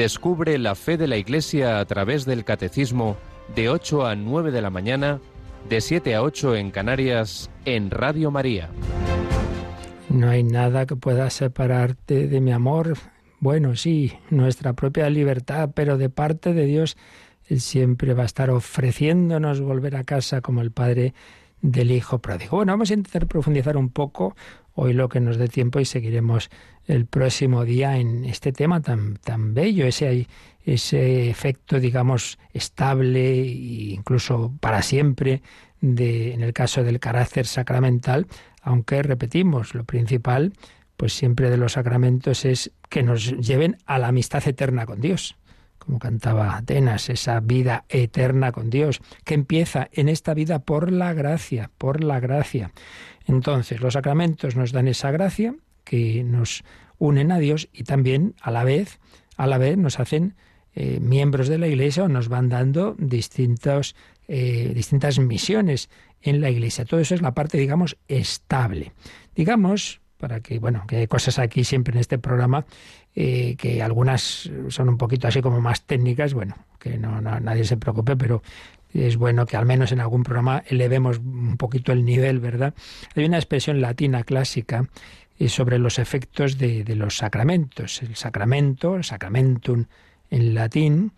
[0.06, 3.16] Descubre la fe de la Iglesia a través del Catecismo
[3.56, 5.18] de 8 a 9 de la mañana,
[5.68, 8.70] de 7 a 8 en Canarias, en Radio María.
[10.08, 12.94] No hay nada que pueda separarte de mi amor.
[13.40, 16.96] Bueno, sí, nuestra propia libertad, pero de parte de Dios,
[17.48, 21.14] Él siempre va a estar ofreciéndonos volver a casa como el Padre
[21.70, 22.56] del Hijo pródigo.
[22.56, 24.36] Bueno, vamos a intentar profundizar un poco
[24.74, 26.50] hoy lo que nos dé tiempo y seguiremos
[26.86, 30.28] el próximo día en este tema tan, tan bello, ese,
[30.64, 35.42] ese efecto, digamos, estable e incluso para siempre,
[35.80, 38.26] de, en el caso del carácter sacramental,
[38.62, 40.52] aunque repetimos, lo principal,
[40.96, 45.36] pues siempre de los sacramentos es que nos lleven a la amistad eterna con Dios
[45.78, 51.12] como cantaba Atenas, esa vida eterna con Dios, que empieza en esta vida por la
[51.12, 52.72] gracia, por la gracia.
[53.26, 55.54] Entonces, los sacramentos nos dan esa gracia
[55.84, 56.64] que nos
[56.98, 58.98] unen a Dios y también a la vez,
[59.36, 60.34] a la vez nos hacen
[60.74, 63.96] eh, miembros de la Iglesia o nos van dando distintos,
[64.28, 65.88] eh, distintas misiones
[66.22, 66.84] en la Iglesia.
[66.84, 68.92] Todo eso es la parte, digamos, estable.
[69.34, 72.66] Digamos, para que, bueno, que hay cosas aquí siempre en este programa
[73.18, 77.78] eh, que algunas son un poquito así como más técnicas, bueno, que no, nadie se
[77.78, 78.42] preocupe, pero
[78.92, 82.74] es bueno que al menos en algún programa elevemos un poquito el nivel, ¿verdad?
[83.14, 84.86] Hay una expresión latina clásica
[85.38, 88.02] eh, sobre los efectos de, los sacramentos.
[88.02, 89.86] El sacramento, el sacramentum
[90.28, 91.12] en latín,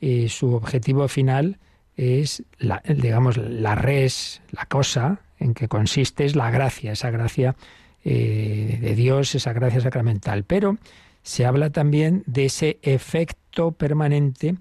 [0.00, 1.58] eh, su objetivo final
[1.96, 7.54] es, la, digamos, la res, la cosa en que consiste es la gracia, esa gracia
[8.02, 10.44] de Dios, esa gracia sacramental.
[10.44, 10.76] Pero
[11.24, 14.56] se habla también de ese efecto permanente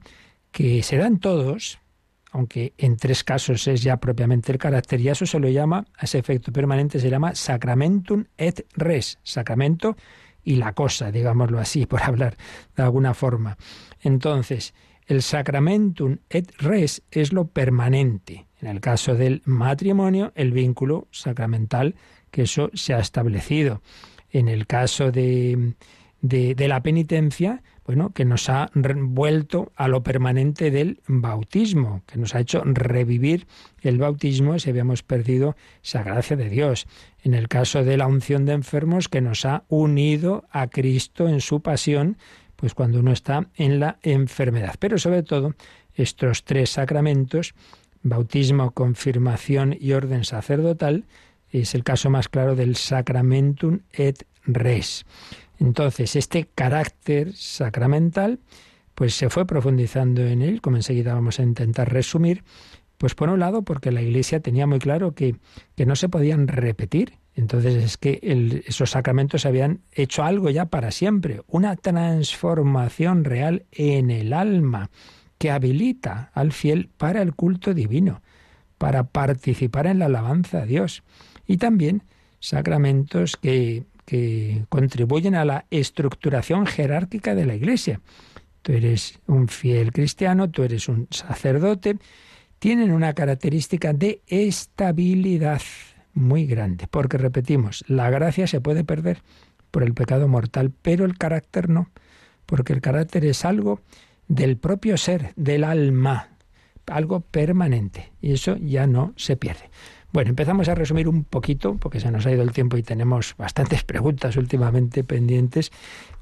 [0.51, 1.80] que se dan todos,
[2.32, 5.86] aunque en tres casos es ya propiamente el carácter, y a eso se lo llama,
[5.97, 9.97] a ese efecto permanente se llama sacramentum et res, sacramento
[10.41, 12.38] y la cosa, digámoslo así, por hablar
[12.76, 13.57] de alguna forma.
[14.01, 14.74] Entonces,
[15.05, 18.47] el sacramentum et res es lo permanente.
[18.61, 21.95] En el caso del matrimonio, el vínculo sacramental,
[22.32, 23.82] que eso se ha establecido.
[24.30, 25.76] En el caso de,
[26.24, 32.34] de la penitencia, bueno, que nos ha vuelto a lo permanente del bautismo, que nos
[32.34, 33.46] ha hecho revivir
[33.82, 36.88] el bautismo si habíamos perdido esa gracia de Dios.
[37.24, 41.42] En el caso de la unción de enfermos, que nos ha unido a Cristo en
[41.42, 42.18] su pasión,
[42.56, 44.76] pues cuando uno está en la enfermedad.
[44.80, 45.56] Pero sobre todo,
[45.94, 47.54] estos tres sacramentos,
[48.02, 51.04] bautismo, confirmación y orden sacerdotal,
[51.50, 55.06] es el caso más claro del sacramentum et res.
[55.64, 58.39] Entonces, este carácter sacramental,
[58.95, 62.43] pues se fue profundizando en él, como enseguida vamos a intentar resumir,
[62.97, 65.38] pues por un lado porque la Iglesia tenía muy claro que,
[65.76, 67.14] que no se podían repetir.
[67.34, 68.20] Entonces es que
[68.68, 74.89] esos sacramentos habían hecho algo ya para siempre, una transformación real en el alma
[75.38, 78.22] que habilita al fiel para el culto divino,
[78.78, 81.03] para participar en la alabanza a Dios.
[81.47, 82.03] Y también
[82.39, 88.01] sacramentos que que contribuyen a la estructuración jerárquica de la Iglesia.
[88.62, 91.97] Tú eres un fiel cristiano, tú eres un sacerdote,
[92.60, 95.62] tienen una característica de estabilidad
[96.14, 99.22] muy grande, porque repetimos, la gracia se puede perder
[99.72, 101.89] por el pecado mortal, pero el carácter no,
[102.45, 103.82] porque el carácter es algo
[104.28, 106.30] del propio ser, del alma,
[106.86, 109.70] algo permanente, y eso ya no se pierde.
[110.14, 113.34] Bueno, empezamos a resumir un poquito, porque se nos ha ido el tiempo y tenemos
[113.36, 115.72] bastantes preguntas últimamente pendientes,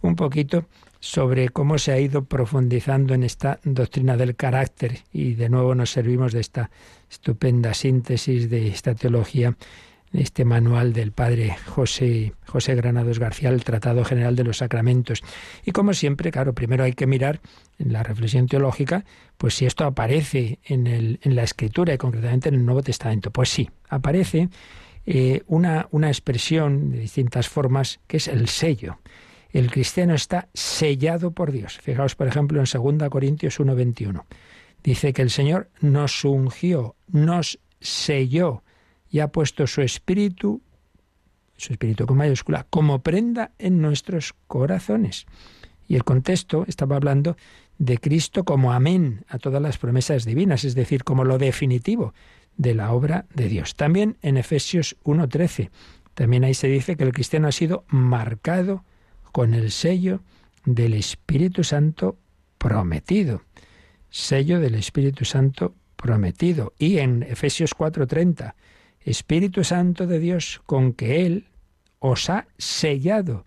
[0.01, 0.63] un poquito
[1.01, 4.99] sobre cómo se ha ido profundizando en esta doctrina del carácter.
[5.11, 6.71] Y de nuevo nos servimos de esta
[7.09, 9.57] estupenda síntesis de esta teología
[10.14, 15.24] este manual del padre José, José Granados García, el Tratado General de los Sacramentos.
[15.66, 17.39] Y como siempre, claro, primero hay que mirar
[17.80, 19.05] en la reflexión teológica,
[19.38, 23.32] pues si esto aparece en, el, en la Escritura y concretamente en el Nuevo Testamento.
[23.32, 24.49] Pues sí, aparece
[25.05, 28.99] eh, una, una expresión de distintas formas que es el sello.
[29.51, 31.80] El cristiano está sellado por Dios.
[31.82, 34.24] Fijaos, por ejemplo, en 2 Corintios 1:21.
[34.84, 38.64] Dice que el Señor nos ungió, nos selló
[39.12, 40.62] y ha puesto su espíritu,
[41.57, 45.26] su espíritu con mayúscula, como prenda en nuestros corazones.
[45.88, 47.36] Y el contexto estaba hablando
[47.78, 52.14] de Cristo como amén a todas las promesas divinas, es decir, como lo definitivo
[52.55, 53.76] de la obra de Dios.
[53.76, 55.70] También en Efesios 1.13,
[56.14, 58.86] también ahí se dice que el cristiano ha sido marcado
[59.32, 60.22] con el sello
[60.66, 62.18] del Espíritu Santo
[62.57, 63.41] prometido.
[64.09, 66.74] Sello del Espíritu Santo prometido.
[66.78, 68.55] Y en Efesios 4:30,
[69.06, 71.47] Espíritu Santo de Dios con que Él
[71.99, 73.45] os ha sellado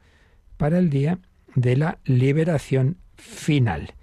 [0.56, 1.18] para el día
[1.54, 3.94] de la liberación final.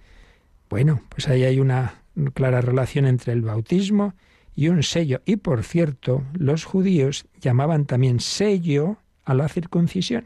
[0.70, 2.02] Bueno, pues ahí hay una
[2.34, 4.14] clara relación entre el bautismo
[4.56, 5.22] y un sello.
[5.26, 10.26] Y por cierto, los judíos llamaban también sello a la circuncisión,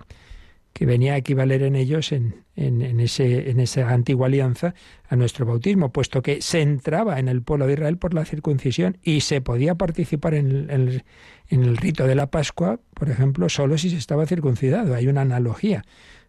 [0.75, 4.73] que venía a equivaler en ellos, en, en, ese, en esa antigua alianza,
[5.07, 8.97] a nuestro bautismo, puesto que se entraba en el pueblo de Israel por la circuncisión
[9.01, 11.03] y se podía participar en el,
[11.47, 14.95] en el rito de la Pascua, por ejemplo, solo si se estaba circuncidado.
[14.95, 15.85] Hay una analogía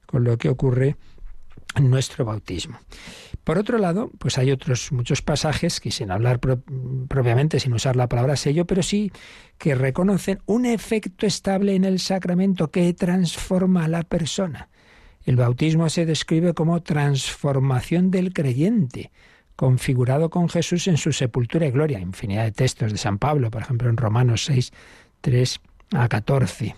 [0.07, 0.95] con lo que ocurre
[1.75, 2.79] en nuestro bautismo.
[3.47, 8.09] Por otro lado, pues hay otros muchos pasajes que sin hablar propiamente, sin usar la
[8.09, 9.13] palabra sello, pero sí
[9.57, 14.69] que reconocen un efecto estable en el sacramento que transforma a la persona.
[15.23, 19.13] El bautismo se describe como transformación del creyente,
[19.55, 22.01] configurado con Jesús en su sepultura y gloria.
[22.01, 24.73] Infinidad de textos de San Pablo, por ejemplo, en Romanos 6,
[25.21, 25.61] 3
[25.93, 26.75] a 14.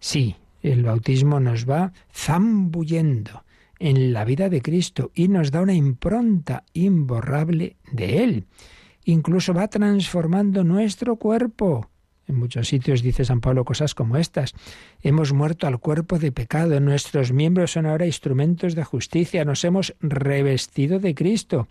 [0.00, 3.44] Sí, el bautismo nos va zambullendo
[3.78, 8.44] en la vida de Cristo y nos da una impronta imborrable de Él.
[9.04, 11.88] Incluso va transformando nuestro cuerpo.
[12.28, 14.54] En muchos sitios dice San Pablo cosas como estas.
[15.00, 19.94] Hemos muerto al cuerpo de pecado, nuestros miembros son ahora instrumentos de justicia, nos hemos
[20.00, 21.68] revestido de Cristo.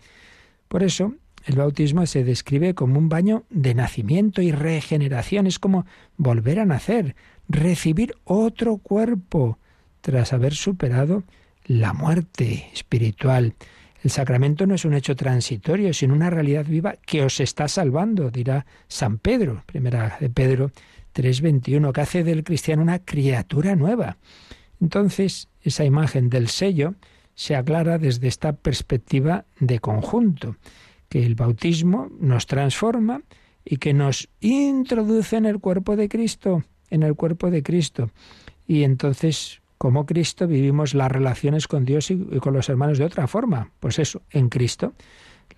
[0.68, 5.84] Por eso, el bautismo se describe como un baño de nacimiento y regeneración, es como
[6.16, 7.14] volver a nacer,
[7.48, 9.58] recibir otro cuerpo
[10.00, 11.22] tras haber superado
[11.66, 13.54] la muerte espiritual.
[14.02, 18.30] El sacramento no es un hecho transitorio, sino una realidad viva que os está salvando,
[18.30, 20.70] dirá San Pedro, primera de Pedro
[21.12, 24.16] 3:21, que hace del cristiano una criatura nueva.
[24.80, 26.94] Entonces, esa imagen del sello
[27.34, 30.56] se aclara desde esta perspectiva de conjunto,
[31.08, 33.22] que el bautismo nos transforma
[33.64, 38.10] y que nos introduce en el cuerpo de Cristo, en el cuerpo de Cristo.
[38.66, 43.26] Y entonces como Cristo vivimos las relaciones con Dios y, con los hermanos de otra
[43.26, 43.70] forma.
[43.80, 44.94] Pues eso, en Cristo.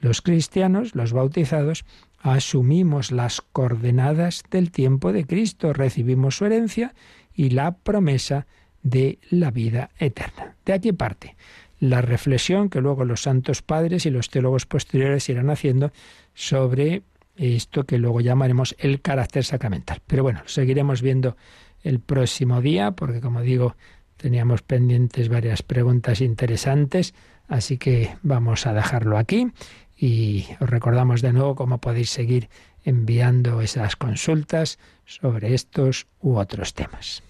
[0.00, 1.84] Los cristianos, los bautizados,
[2.20, 6.94] asumimos las coordenadas del tiempo de Cristo, recibimos su herencia
[7.34, 8.46] y la promesa
[8.82, 10.56] de la vida eterna.
[10.64, 11.36] De aquí parte
[11.80, 15.92] la reflexión que luego los santos padres y los teólogos posteriores irán haciendo
[16.34, 17.02] sobre
[17.36, 20.02] esto que luego llamaremos el carácter sacramental.
[20.06, 21.36] Pero bueno, seguiremos viendo
[21.82, 23.76] el próximo día, porque como digo,
[24.18, 27.14] Teníamos pendientes varias preguntas interesantes,
[27.46, 29.52] así que vamos a dejarlo aquí
[29.96, 32.50] y os recordamos de nuevo cómo podéis seguir
[32.84, 37.22] enviando esas consultas sobre estos u otros temas.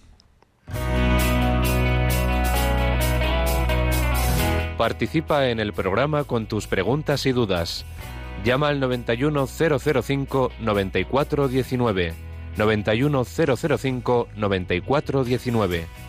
[4.77, 7.85] Participa en el programa con tus preguntas y dudas.
[8.43, 10.51] Llama al 91005
[14.35, 16.08] 9419.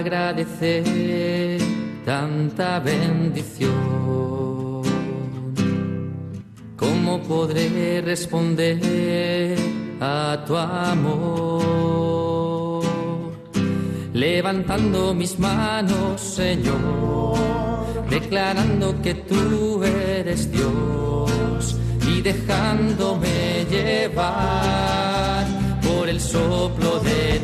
[0.00, 1.60] agradecer
[2.04, 3.70] tanta bendición?
[6.76, 9.56] ¿Cómo podré responder
[10.00, 11.60] a tu amor?
[14.12, 17.36] Levantando mis manos, Señor,
[18.08, 21.76] declarando que tú eres Dios
[22.06, 25.46] y dejándome llevar
[25.82, 27.39] por el soplo de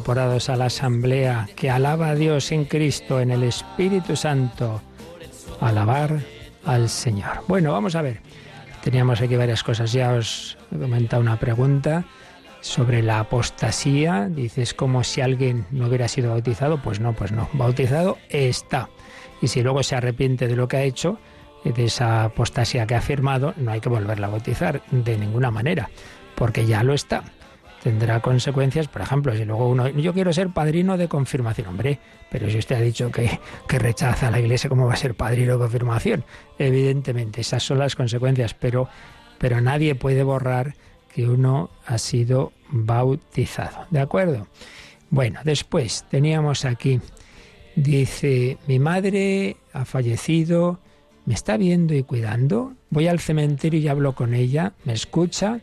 [0.00, 4.80] incorporados a la asamblea que alaba a Dios en Cristo, en el Espíritu Santo.
[5.60, 6.20] Alabar
[6.64, 7.44] al Señor.
[7.48, 8.22] Bueno, vamos a ver.
[8.82, 9.92] Teníamos aquí varias cosas.
[9.92, 12.06] Ya os he comentado una pregunta
[12.62, 14.30] sobre la apostasía.
[14.30, 16.80] Dices como si alguien no hubiera sido bautizado.
[16.80, 17.50] Pues no, pues no.
[17.52, 18.88] Bautizado está.
[19.42, 21.18] Y si luego se arrepiente de lo que ha hecho,
[21.62, 25.90] de esa apostasía que ha firmado, no hay que volverla a bautizar de ninguna manera,
[26.36, 27.22] porque ya lo está.
[27.82, 31.98] Tendrá consecuencias, por ejemplo, si luego uno, yo quiero ser padrino de confirmación, hombre,
[32.30, 35.54] pero si usted ha dicho que, rechaza a la iglesia, ¿cómo va a ser padrino
[35.54, 36.24] de confirmación?
[36.58, 38.88] Evidentemente, esas son las consecuencias, pero,
[39.38, 40.74] pero nadie puede borrar
[41.14, 43.86] que uno ha sido bautizado.
[43.90, 44.46] ¿De acuerdo?
[45.08, 47.00] Bueno, después teníamos aquí,
[47.76, 50.80] dice, mi madre ha fallecido,
[51.24, 55.60] me está viendo y cuidando, voy al cementerio y hablo con ella, me escucha,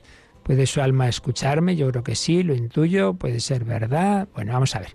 [0.48, 4.30] puede su alma escucharme, yo creo que sí, lo intuyo, puede ser verdad.
[4.34, 4.92] Bueno, vamos a ver.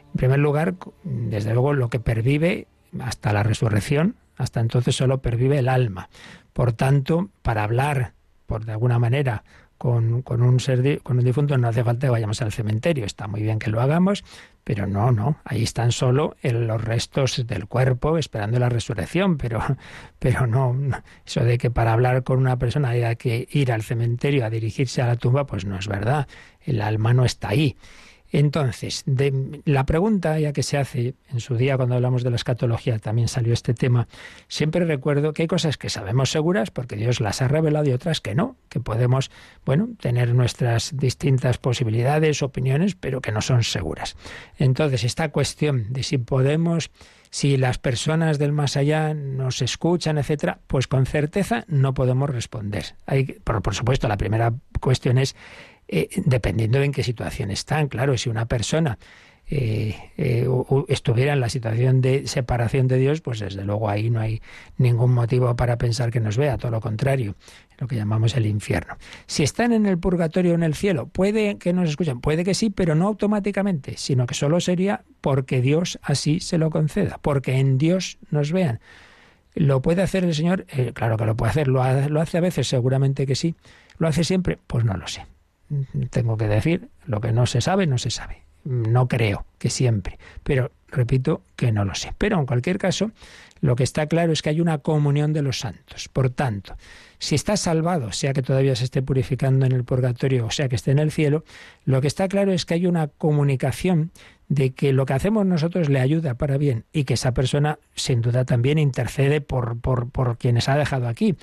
[0.00, 5.58] En primer lugar, desde luego lo que pervive hasta la resurrección, hasta entonces solo pervive
[5.58, 6.08] el alma.
[6.54, 8.14] Por tanto, para hablar,
[8.46, 9.44] por de alguna manera,
[9.84, 13.04] con, con, un ser con un difunto no hace falta que vayamos al cementerio.
[13.04, 14.24] Está muy bien que lo hagamos,
[14.64, 15.36] pero no, no.
[15.44, 19.36] Ahí están solo los restos del cuerpo esperando la resurrección.
[19.36, 19.60] Pero,
[20.18, 20.74] pero no,
[21.26, 25.02] eso de que para hablar con una persona haya que ir al cementerio a dirigirse
[25.02, 26.28] a la tumba, pues no es verdad.
[26.62, 27.76] El alma no está ahí.
[28.36, 32.36] Entonces, de, la pregunta ya que se hace en su día cuando hablamos de la
[32.36, 34.08] escatología, también salió este tema,
[34.48, 38.20] siempre recuerdo que hay cosas que sabemos seguras porque Dios las ha revelado y otras
[38.20, 39.30] que no, que podemos,
[39.64, 44.16] bueno, tener nuestras distintas posibilidades, opiniones, pero que no son seguras.
[44.58, 46.90] Entonces, esta cuestión de si podemos
[47.30, 52.94] si las personas del más allá nos escuchan, etcétera, pues con certeza no podemos responder.
[53.42, 55.34] Por supuesto, la primera cuestión es
[55.88, 57.88] eh, dependiendo en qué situación están.
[57.88, 58.98] Claro, si una persona
[59.46, 60.48] eh, eh,
[60.88, 64.40] estuviera en la situación de separación de Dios, pues desde luego ahí no hay
[64.78, 67.34] ningún motivo para pensar que nos vea, todo lo contrario,
[67.78, 68.96] lo que llamamos el infierno.
[69.26, 72.54] Si están en el purgatorio o en el cielo, puede que nos escuchen, puede que
[72.54, 77.58] sí, pero no automáticamente, sino que solo sería porque Dios así se lo conceda, porque
[77.58, 78.80] en Dios nos vean.
[79.54, 80.66] ¿Lo puede hacer el Señor?
[80.94, 81.68] claro que lo puede hacer.
[81.68, 82.66] ¿Lo hace a veces?
[82.66, 83.54] Seguramente que sí.
[83.98, 84.58] ¿Lo hace siempre?
[84.66, 85.33] Pues no lo sé
[86.10, 88.42] tengo que decir, lo que no se sabe, no se sabe.
[88.64, 92.14] No creo que siempre, pero repito que no lo sé.
[92.16, 93.10] Pero en cualquier caso,
[93.64, 96.10] lo que está claro es que hay una comunión de los santos.
[96.10, 96.76] Por tanto,
[97.18, 100.76] si está salvado, sea que todavía se esté purificando en el purgatorio o sea que
[100.76, 101.44] esté en el cielo,
[101.86, 104.10] lo que está claro es que hay una comunicación
[104.48, 108.20] de que lo que hacemos nosotros le ayuda para bien y que esa persona sin
[108.20, 111.34] duda también intercede por, por, por quienes ha dejado aquí.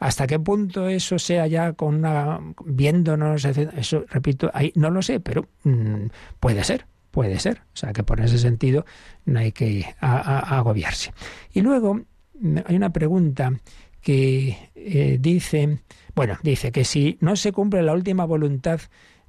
[0.00, 3.44] ¿Hasta qué punto eso sea ya con una viéndonos?
[3.44, 6.06] Eso, repito, ahí no lo sé, pero mm,
[6.40, 7.62] puede ser, puede ser.
[7.74, 8.84] O sea que por ese sentido
[9.24, 11.12] no hay que agobiarse.
[11.52, 12.00] Y luego
[12.40, 13.52] mm, hay una pregunta
[14.00, 15.78] que eh, dice,
[16.14, 18.80] bueno, dice que si no se cumple la última voluntad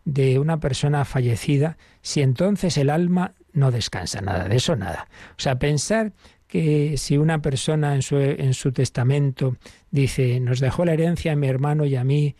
[0.05, 5.07] de una persona fallecida, si entonces el alma no descansa, nada de eso, nada.
[5.31, 6.13] O sea, pensar
[6.47, 9.55] que si una persona en su, en su testamento
[9.91, 12.35] dice, nos dejó la herencia a mi hermano y a mí,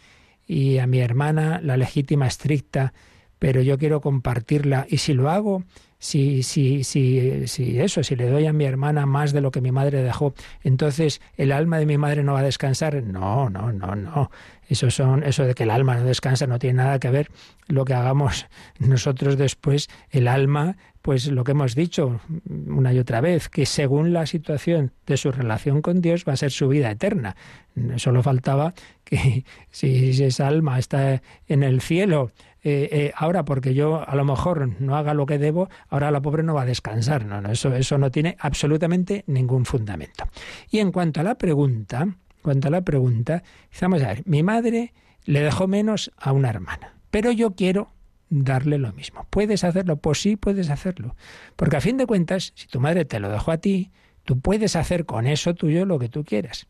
[0.48, 2.94] y a mi hermana la legítima estricta,
[3.40, 5.64] pero yo quiero compartirla, y si lo hago,
[5.98, 9.60] si, si, si, si eso, si le doy a mi hermana más de lo que
[9.60, 10.34] mi madre dejó,
[10.64, 13.04] entonces el alma de mi madre no va a descansar.
[13.04, 14.32] No, no, no, no.
[14.70, 17.30] Eso son, eso de que el alma no descansa no tiene nada que ver
[17.68, 18.48] lo que hagamos
[18.80, 22.22] nosotros después, el alma, pues lo que hemos dicho
[22.68, 26.38] una y otra vez, que según la situación de su relación con Dios va a
[26.38, 27.36] ser su vida eterna.
[27.98, 28.74] Solo faltaba
[29.04, 32.32] que si, esa alma está en el cielo,
[32.64, 36.22] eh, eh, ahora porque yo a lo mejor no haga lo que debo, ahora la
[36.22, 37.26] pobre no va a descansar.
[37.26, 40.26] No, eso, eso no tiene absolutamente ningún fundamento.
[40.70, 42.08] Y en cuanto a la pregunta,
[42.42, 43.44] cuanto a la pregunta,
[43.82, 44.94] vamos a ver, mi madre
[45.26, 47.92] le dejó menos a una hermana, pero yo quiero
[48.30, 49.26] darle lo mismo.
[49.30, 49.98] ¿Puedes hacerlo?
[49.98, 51.16] Pues sí, puedes hacerlo.
[51.56, 53.92] Porque a fin de cuentas, si tu madre te lo dejó a ti,
[54.24, 56.68] tú puedes hacer con eso tuyo lo que tú quieras.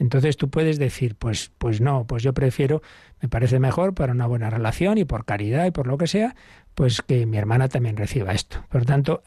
[0.00, 2.80] Entonces tú puedes decir, pues, pues no, pues yo prefiero,
[3.20, 6.34] me parece mejor para una buena relación y por caridad y por lo que sea,
[6.74, 8.64] pues que mi hermana también reciba esto.
[8.70, 9.22] Por tanto,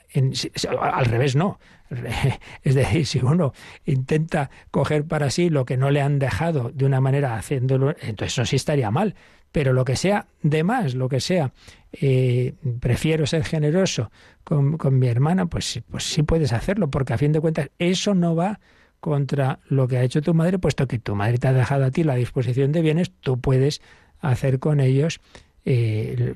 [0.81, 1.59] al revés no.
[2.63, 3.53] Es decir, si uno
[3.85, 8.33] intenta coger para sí lo que no le han dejado de una manera haciéndolo, entonces
[8.33, 9.13] eso sí estaría mal.
[9.51, 11.53] Pero lo que sea de más, lo que sea,
[11.91, 14.09] eh, prefiero ser generoso
[14.43, 18.15] con, con mi hermana, pues, pues sí puedes hacerlo, porque a fin de cuentas eso
[18.15, 18.59] no va
[19.03, 21.91] contra lo que ha hecho tu madre, puesto que tu madre te ha dejado a
[21.91, 23.81] ti la disposición de bienes, tú puedes
[24.21, 25.19] hacer con ellos
[25.65, 26.33] eh,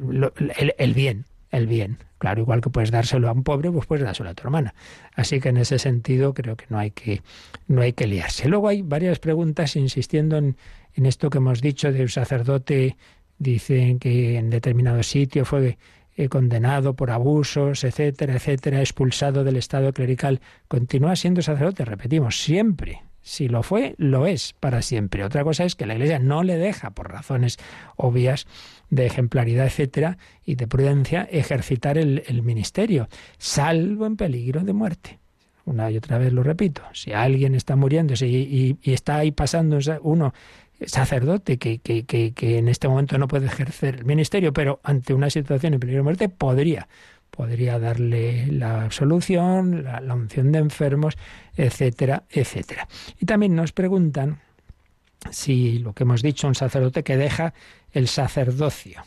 [0.78, 1.97] el, bien, el bien.
[2.18, 4.76] Claro, igual que puedes dárselo a un pobre, pues puedes dárselo a tu hermana.
[5.15, 7.22] Así que en ese sentido creo que no hay que,
[7.70, 8.49] no hay que liarse.
[8.49, 10.57] Luego hay varias preguntas insistiendo en,
[10.95, 12.97] en esto que hemos dicho de un sacerdote,
[13.39, 15.78] dicen que en determinado sitio fue
[16.18, 20.41] eh, condenado por abusos, etcétera, etcétera, expulsado del estado clerical.
[20.68, 25.24] Continúa siendo sacerdote, repetimos, siempre, si lo fue, lo es para siempre.
[25.24, 27.57] Otra cosa es que la Iglesia no le deja, por razones
[27.97, 28.47] obvias
[28.89, 35.20] de ejemplaridad, etcétera, y de prudencia, ejercitar el, ministerio, salvo en peligro de muerte.
[35.65, 36.82] Una y otra vez lo repito.
[36.93, 40.34] Si alguien está muriéndose y, y está ahí pasando uno
[40.86, 45.13] sacerdote que, que, que, que, en este momento no puede ejercer el ministerio, pero ante
[45.13, 46.88] una situación de peligro de muerte podría
[47.32, 51.17] podría darle la absolución, la, unción de enfermos,
[51.55, 52.88] etcétera, etcétera.
[53.19, 54.39] Y también nos preguntan
[55.30, 57.53] si lo que hemos dicho, un sacerdote que deja
[57.91, 59.03] el sacerdocio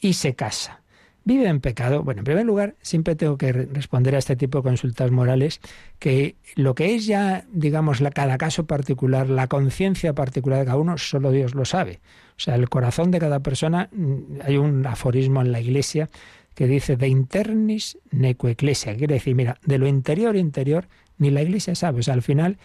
[0.00, 0.80] y se casa.
[1.28, 2.04] ¿Vive en pecado?
[2.04, 5.60] Bueno, en primer lugar, siempre tengo que responder a este tipo de consultas morales
[5.98, 10.78] que lo que es ya, digamos, la, cada caso particular, la conciencia particular de cada
[10.78, 12.00] uno, solo Dios lo sabe.
[12.30, 16.08] O sea, el corazón de cada persona, mm, hay un aforismo en la Iglesia
[16.54, 21.42] que dice de internis neco ecclesia, quiere decir, mira, de lo interior interior ni la
[21.42, 22.56] iglesia sabe, o sea, al final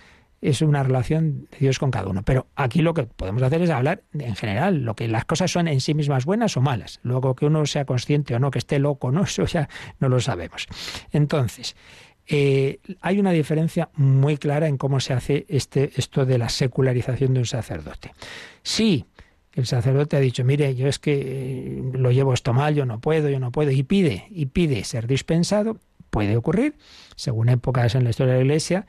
[0.43, 2.21] es una relación de Dios con cada uno.
[2.23, 5.69] Pero aquí lo que podemos hacer es hablar en general, lo que las cosas son
[5.69, 6.99] en sí mismas buenas o malas.
[7.03, 9.69] Luego que uno sea consciente o no, que esté loco, no, eso ya
[9.99, 10.67] no lo sabemos.
[11.11, 11.75] Entonces,
[12.27, 17.33] eh, hay una diferencia muy clara en cómo se hace este, esto de la secularización
[17.33, 18.11] de un sacerdote.
[18.63, 19.05] Sí,
[19.53, 22.99] el sacerdote ha dicho, mire, yo es que eh, lo llevo esto mal, yo no
[22.99, 25.79] puedo, yo no puedo, y pide, y pide ser dispensado,
[26.09, 26.75] puede ocurrir,
[27.15, 28.85] según épocas en la historia de la Iglesia,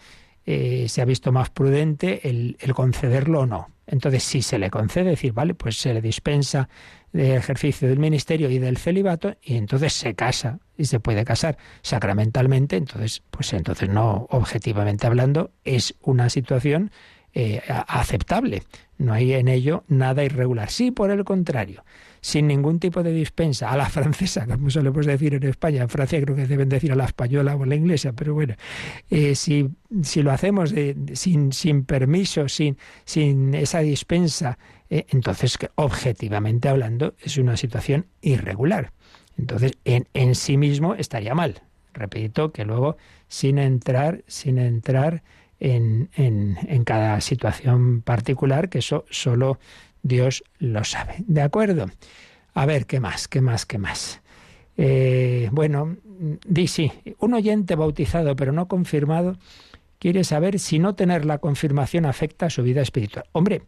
[0.46, 3.68] eh, se ha visto más prudente el, concederlo o no.
[3.86, 6.68] Entonces, si se le concede, decir, vale, pues se le dispensa
[7.12, 11.58] de ejercicio del ministerio y del celibato, y entonces se casa, y se puede casar
[11.82, 16.90] sacramentalmente, entonces, pues entonces no, objetivamente hablando, es una situación
[17.34, 18.62] eh, aceptable.
[18.96, 20.70] No hay en ello nada irregular.
[20.70, 21.84] Sí, por el contrario,
[22.24, 26.18] sin ningún tipo de dispensa, a la francesa, como solemos decir en España, en Francia
[26.22, 28.54] creo que deben decir a la española o a la inglesa, pero bueno,
[29.10, 29.68] eh, si,
[30.02, 30.72] si, lo hacemos
[31.12, 34.56] sin, sin permiso, sin, sin esa dispensa,
[34.88, 38.92] eh, entonces objetivamente hablando es una situación irregular.
[39.36, 41.60] Entonces, en, en sí mismo estaría mal.
[41.92, 42.96] Repito que luego,
[43.28, 45.22] sin entrar, sin entrar
[45.60, 49.58] en, en, cada situación particular, que eso solo
[50.04, 51.16] Dios lo sabe.
[51.26, 51.86] ¿De acuerdo?
[52.52, 53.26] A ver, ¿qué más?
[53.26, 53.66] ¿Qué más?
[53.66, 54.20] ¿Qué más?
[54.76, 55.96] Eh, bueno,
[56.46, 59.36] di sí, un oyente bautizado pero no confirmado
[59.98, 63.24] quiere saber si no tener la confirmación afecta a su vida espiritual.
[63.32, 63.62] Hombre,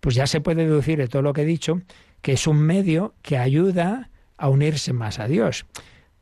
[0.00, 1.82] pues ya se puede deducir de todo lo que he dicho
[2.22, 5.66] que es un medio que ayuda a unirse más a Dios.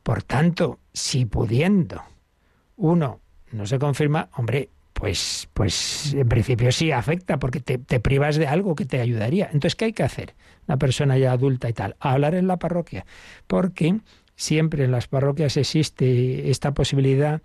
[0.01, 2.01] Por tanto, si pudiendo
[2.77, 3.19] uno
[3.51, 4.69] no se confirma, hombre,
[5.01, 9.45] pues, pues en principio sí afecta porque te, te, privas de algo que te ayudaría.
[9.45, 10.35] Entonces, ¿qué hay que hacer?
[10.67, 13.07] Una persona ya adulta y tal, hablar en la parroquia,
[13.47, 13.99] porque
[14.35, 17.41] siempre en las parroquias existe esta posibilidad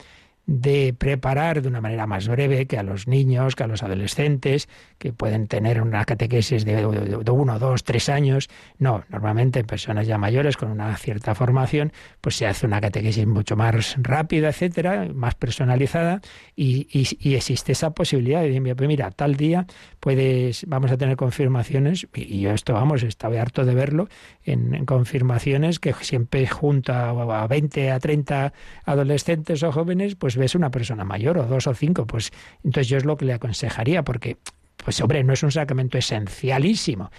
[0.46, 4.68] de preparar de una manera más breve que a los niños, que a los adolescentes,
[4.98, 8.48] que pueden tener una catequesis de, uno, dos, tres años.
[8.78, 13.26] No, normalmente en personas ya mayores con una cierta formación, pues se hace una catequesis
[13.26, 16.20] mucho más rápida, etcétera, más personalizada,
[16.54, 16.86] y,
[17.34, 19.66] existe esa posibilidad de pues mira, tal día
[20.00, 24.08] puedes, vamos a tener confirmaciones, y yo esto, vamos, estaba harto de verlo,
[24.44, 28.52] en, confirmaciones que siempre junto a, a 20, a 30
[28.84, 32.32] adolescentes o jóvenes, pues ves una persona mayor o dos o cinco, pues
[32.64, 34.36] entonces yo es lo que le aconsejaría, porque,
[34.76, 37.10] pues hombre, no es un sacramento esencialísimo,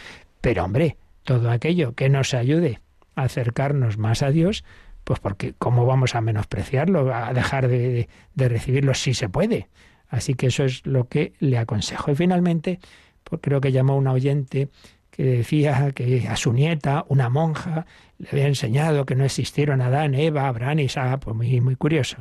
[0.41, 2.80] pero hombre, todo aquello que nos ayude
[3.15, 4.63] a acercarnos más a Dios,
[5.03, 9.68] pues porque ¿cómo vamos a menospreciarlo, a dejar de, de recibirlo si se puede?
[10.09, 12.11] Así que eso es lo que le aconsejo.
[12.11, 12.80] Y finalmente,
[13.24, 14.70] pues creo que llamó una oyente
[15.11, 17.86] que decía que a su nieta, una monja,
[18.20, 22.18] le había enseñado que no existieron Adán, Eva, Abraham Isaac, pues muy, muy curioso.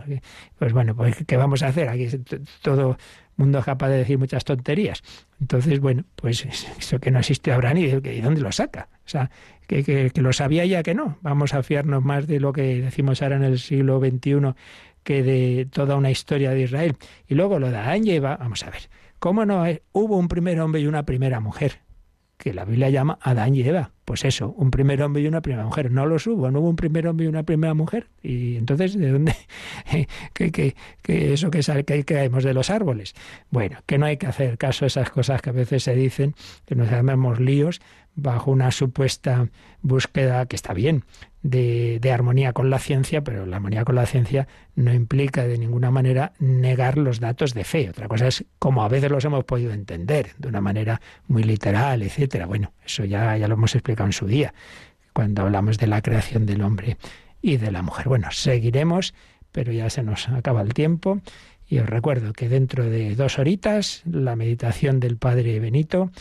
[0.58, 1.88] Pues bueno, pues ¿qué vamos a hacer?
[1.88, 2.08] Aquí
[2.62, 2.96] todo
[3.36, 5.02] mundo es capaz de decir muchas tonterías.
[5.40, 6.44] Entonces, bueno, pues
[6.78, 8.88] eso que no existió Abraham y de dónde lo saca.
[9.04, 9.30] O sea,
[9.66, 11.18] que, que, lo sabía ya que no.
[11.22, 14.54] Vamos a fiarnos más de lo que decimos ahora en el siglo XXI
[15.02, 16.96] que de toda una historia de Israel.
[17.28, 18.88] Y luego lo de Adán y Eva, vamos a ver,
[19.18, 21.85] ¿cómo no hubo un primer hombre y una primera mujer?
[22.36, 23.92] Que la Biblia llama Adán y Eva.
[24.04, 25.90] Pues eso, un primer hombre y una primera mujer.
[25.90, 28.08] No los hubo, no hubo un primer hombre y una primera mujer.
[28.22, 29.34] Y entonces, ¿de dónde?
[30.32, 33.14] que, que, que, eso que, sale, que caemos de los árboles.
[33.50, 36.34] Bueno, que no hay que hacer caso a esas cosas que a veces se dicen,
[36.66, 37.80] que nos llamemos líos
[38.14, 39.48] bajo una supuesta
[39.82, 41.04] búsqueda que está bien
[41.50, 45.90] de, armonía con la ciencia, pero la armonía con la ciencia no implica de ninguna
[45.90, 47.90] manera negar los datos de fe.
[47.90, 52.02] Otra cosa es como a veces los hemos podido entender, de una manera muy literal,
[52.02, 52.46] etcétera.
[52.46, 54.54] Bueno, eso ya, ya lo hemos explicado en su día,
[55.12, 56.96] cuando hablamos de la creación del hombre
[57.40, 58.08] y de la mujer.
[58.08, 59.14] Bueno, seguiremos,
[59.52, 61.20] pero ya se nos acaba el tiempo.
[61.68, 66.12] Y os recuerdo que dentro de dos horitas, la meditación del Padre Benito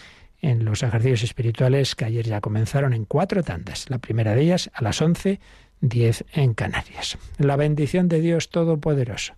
[0.42, 3.90] en los ejercicios espirituales que ayer ya comenzaron en cuatro tandas.
[3.90, 5.40] La primera de ellas a las once,
[5.82, 7.18] diez en Canarias.
[7.38, 9.34] La bendición de Dios Todopoderoso,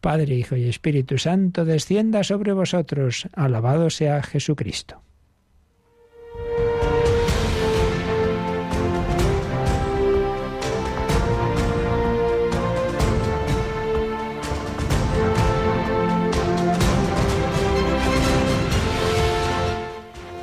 [0.00, 3.28] Padre, Hijo y Espíritu Santo, descienda sobre vosotros.
[3.32, 5.05] Alabado sea Jesucristo.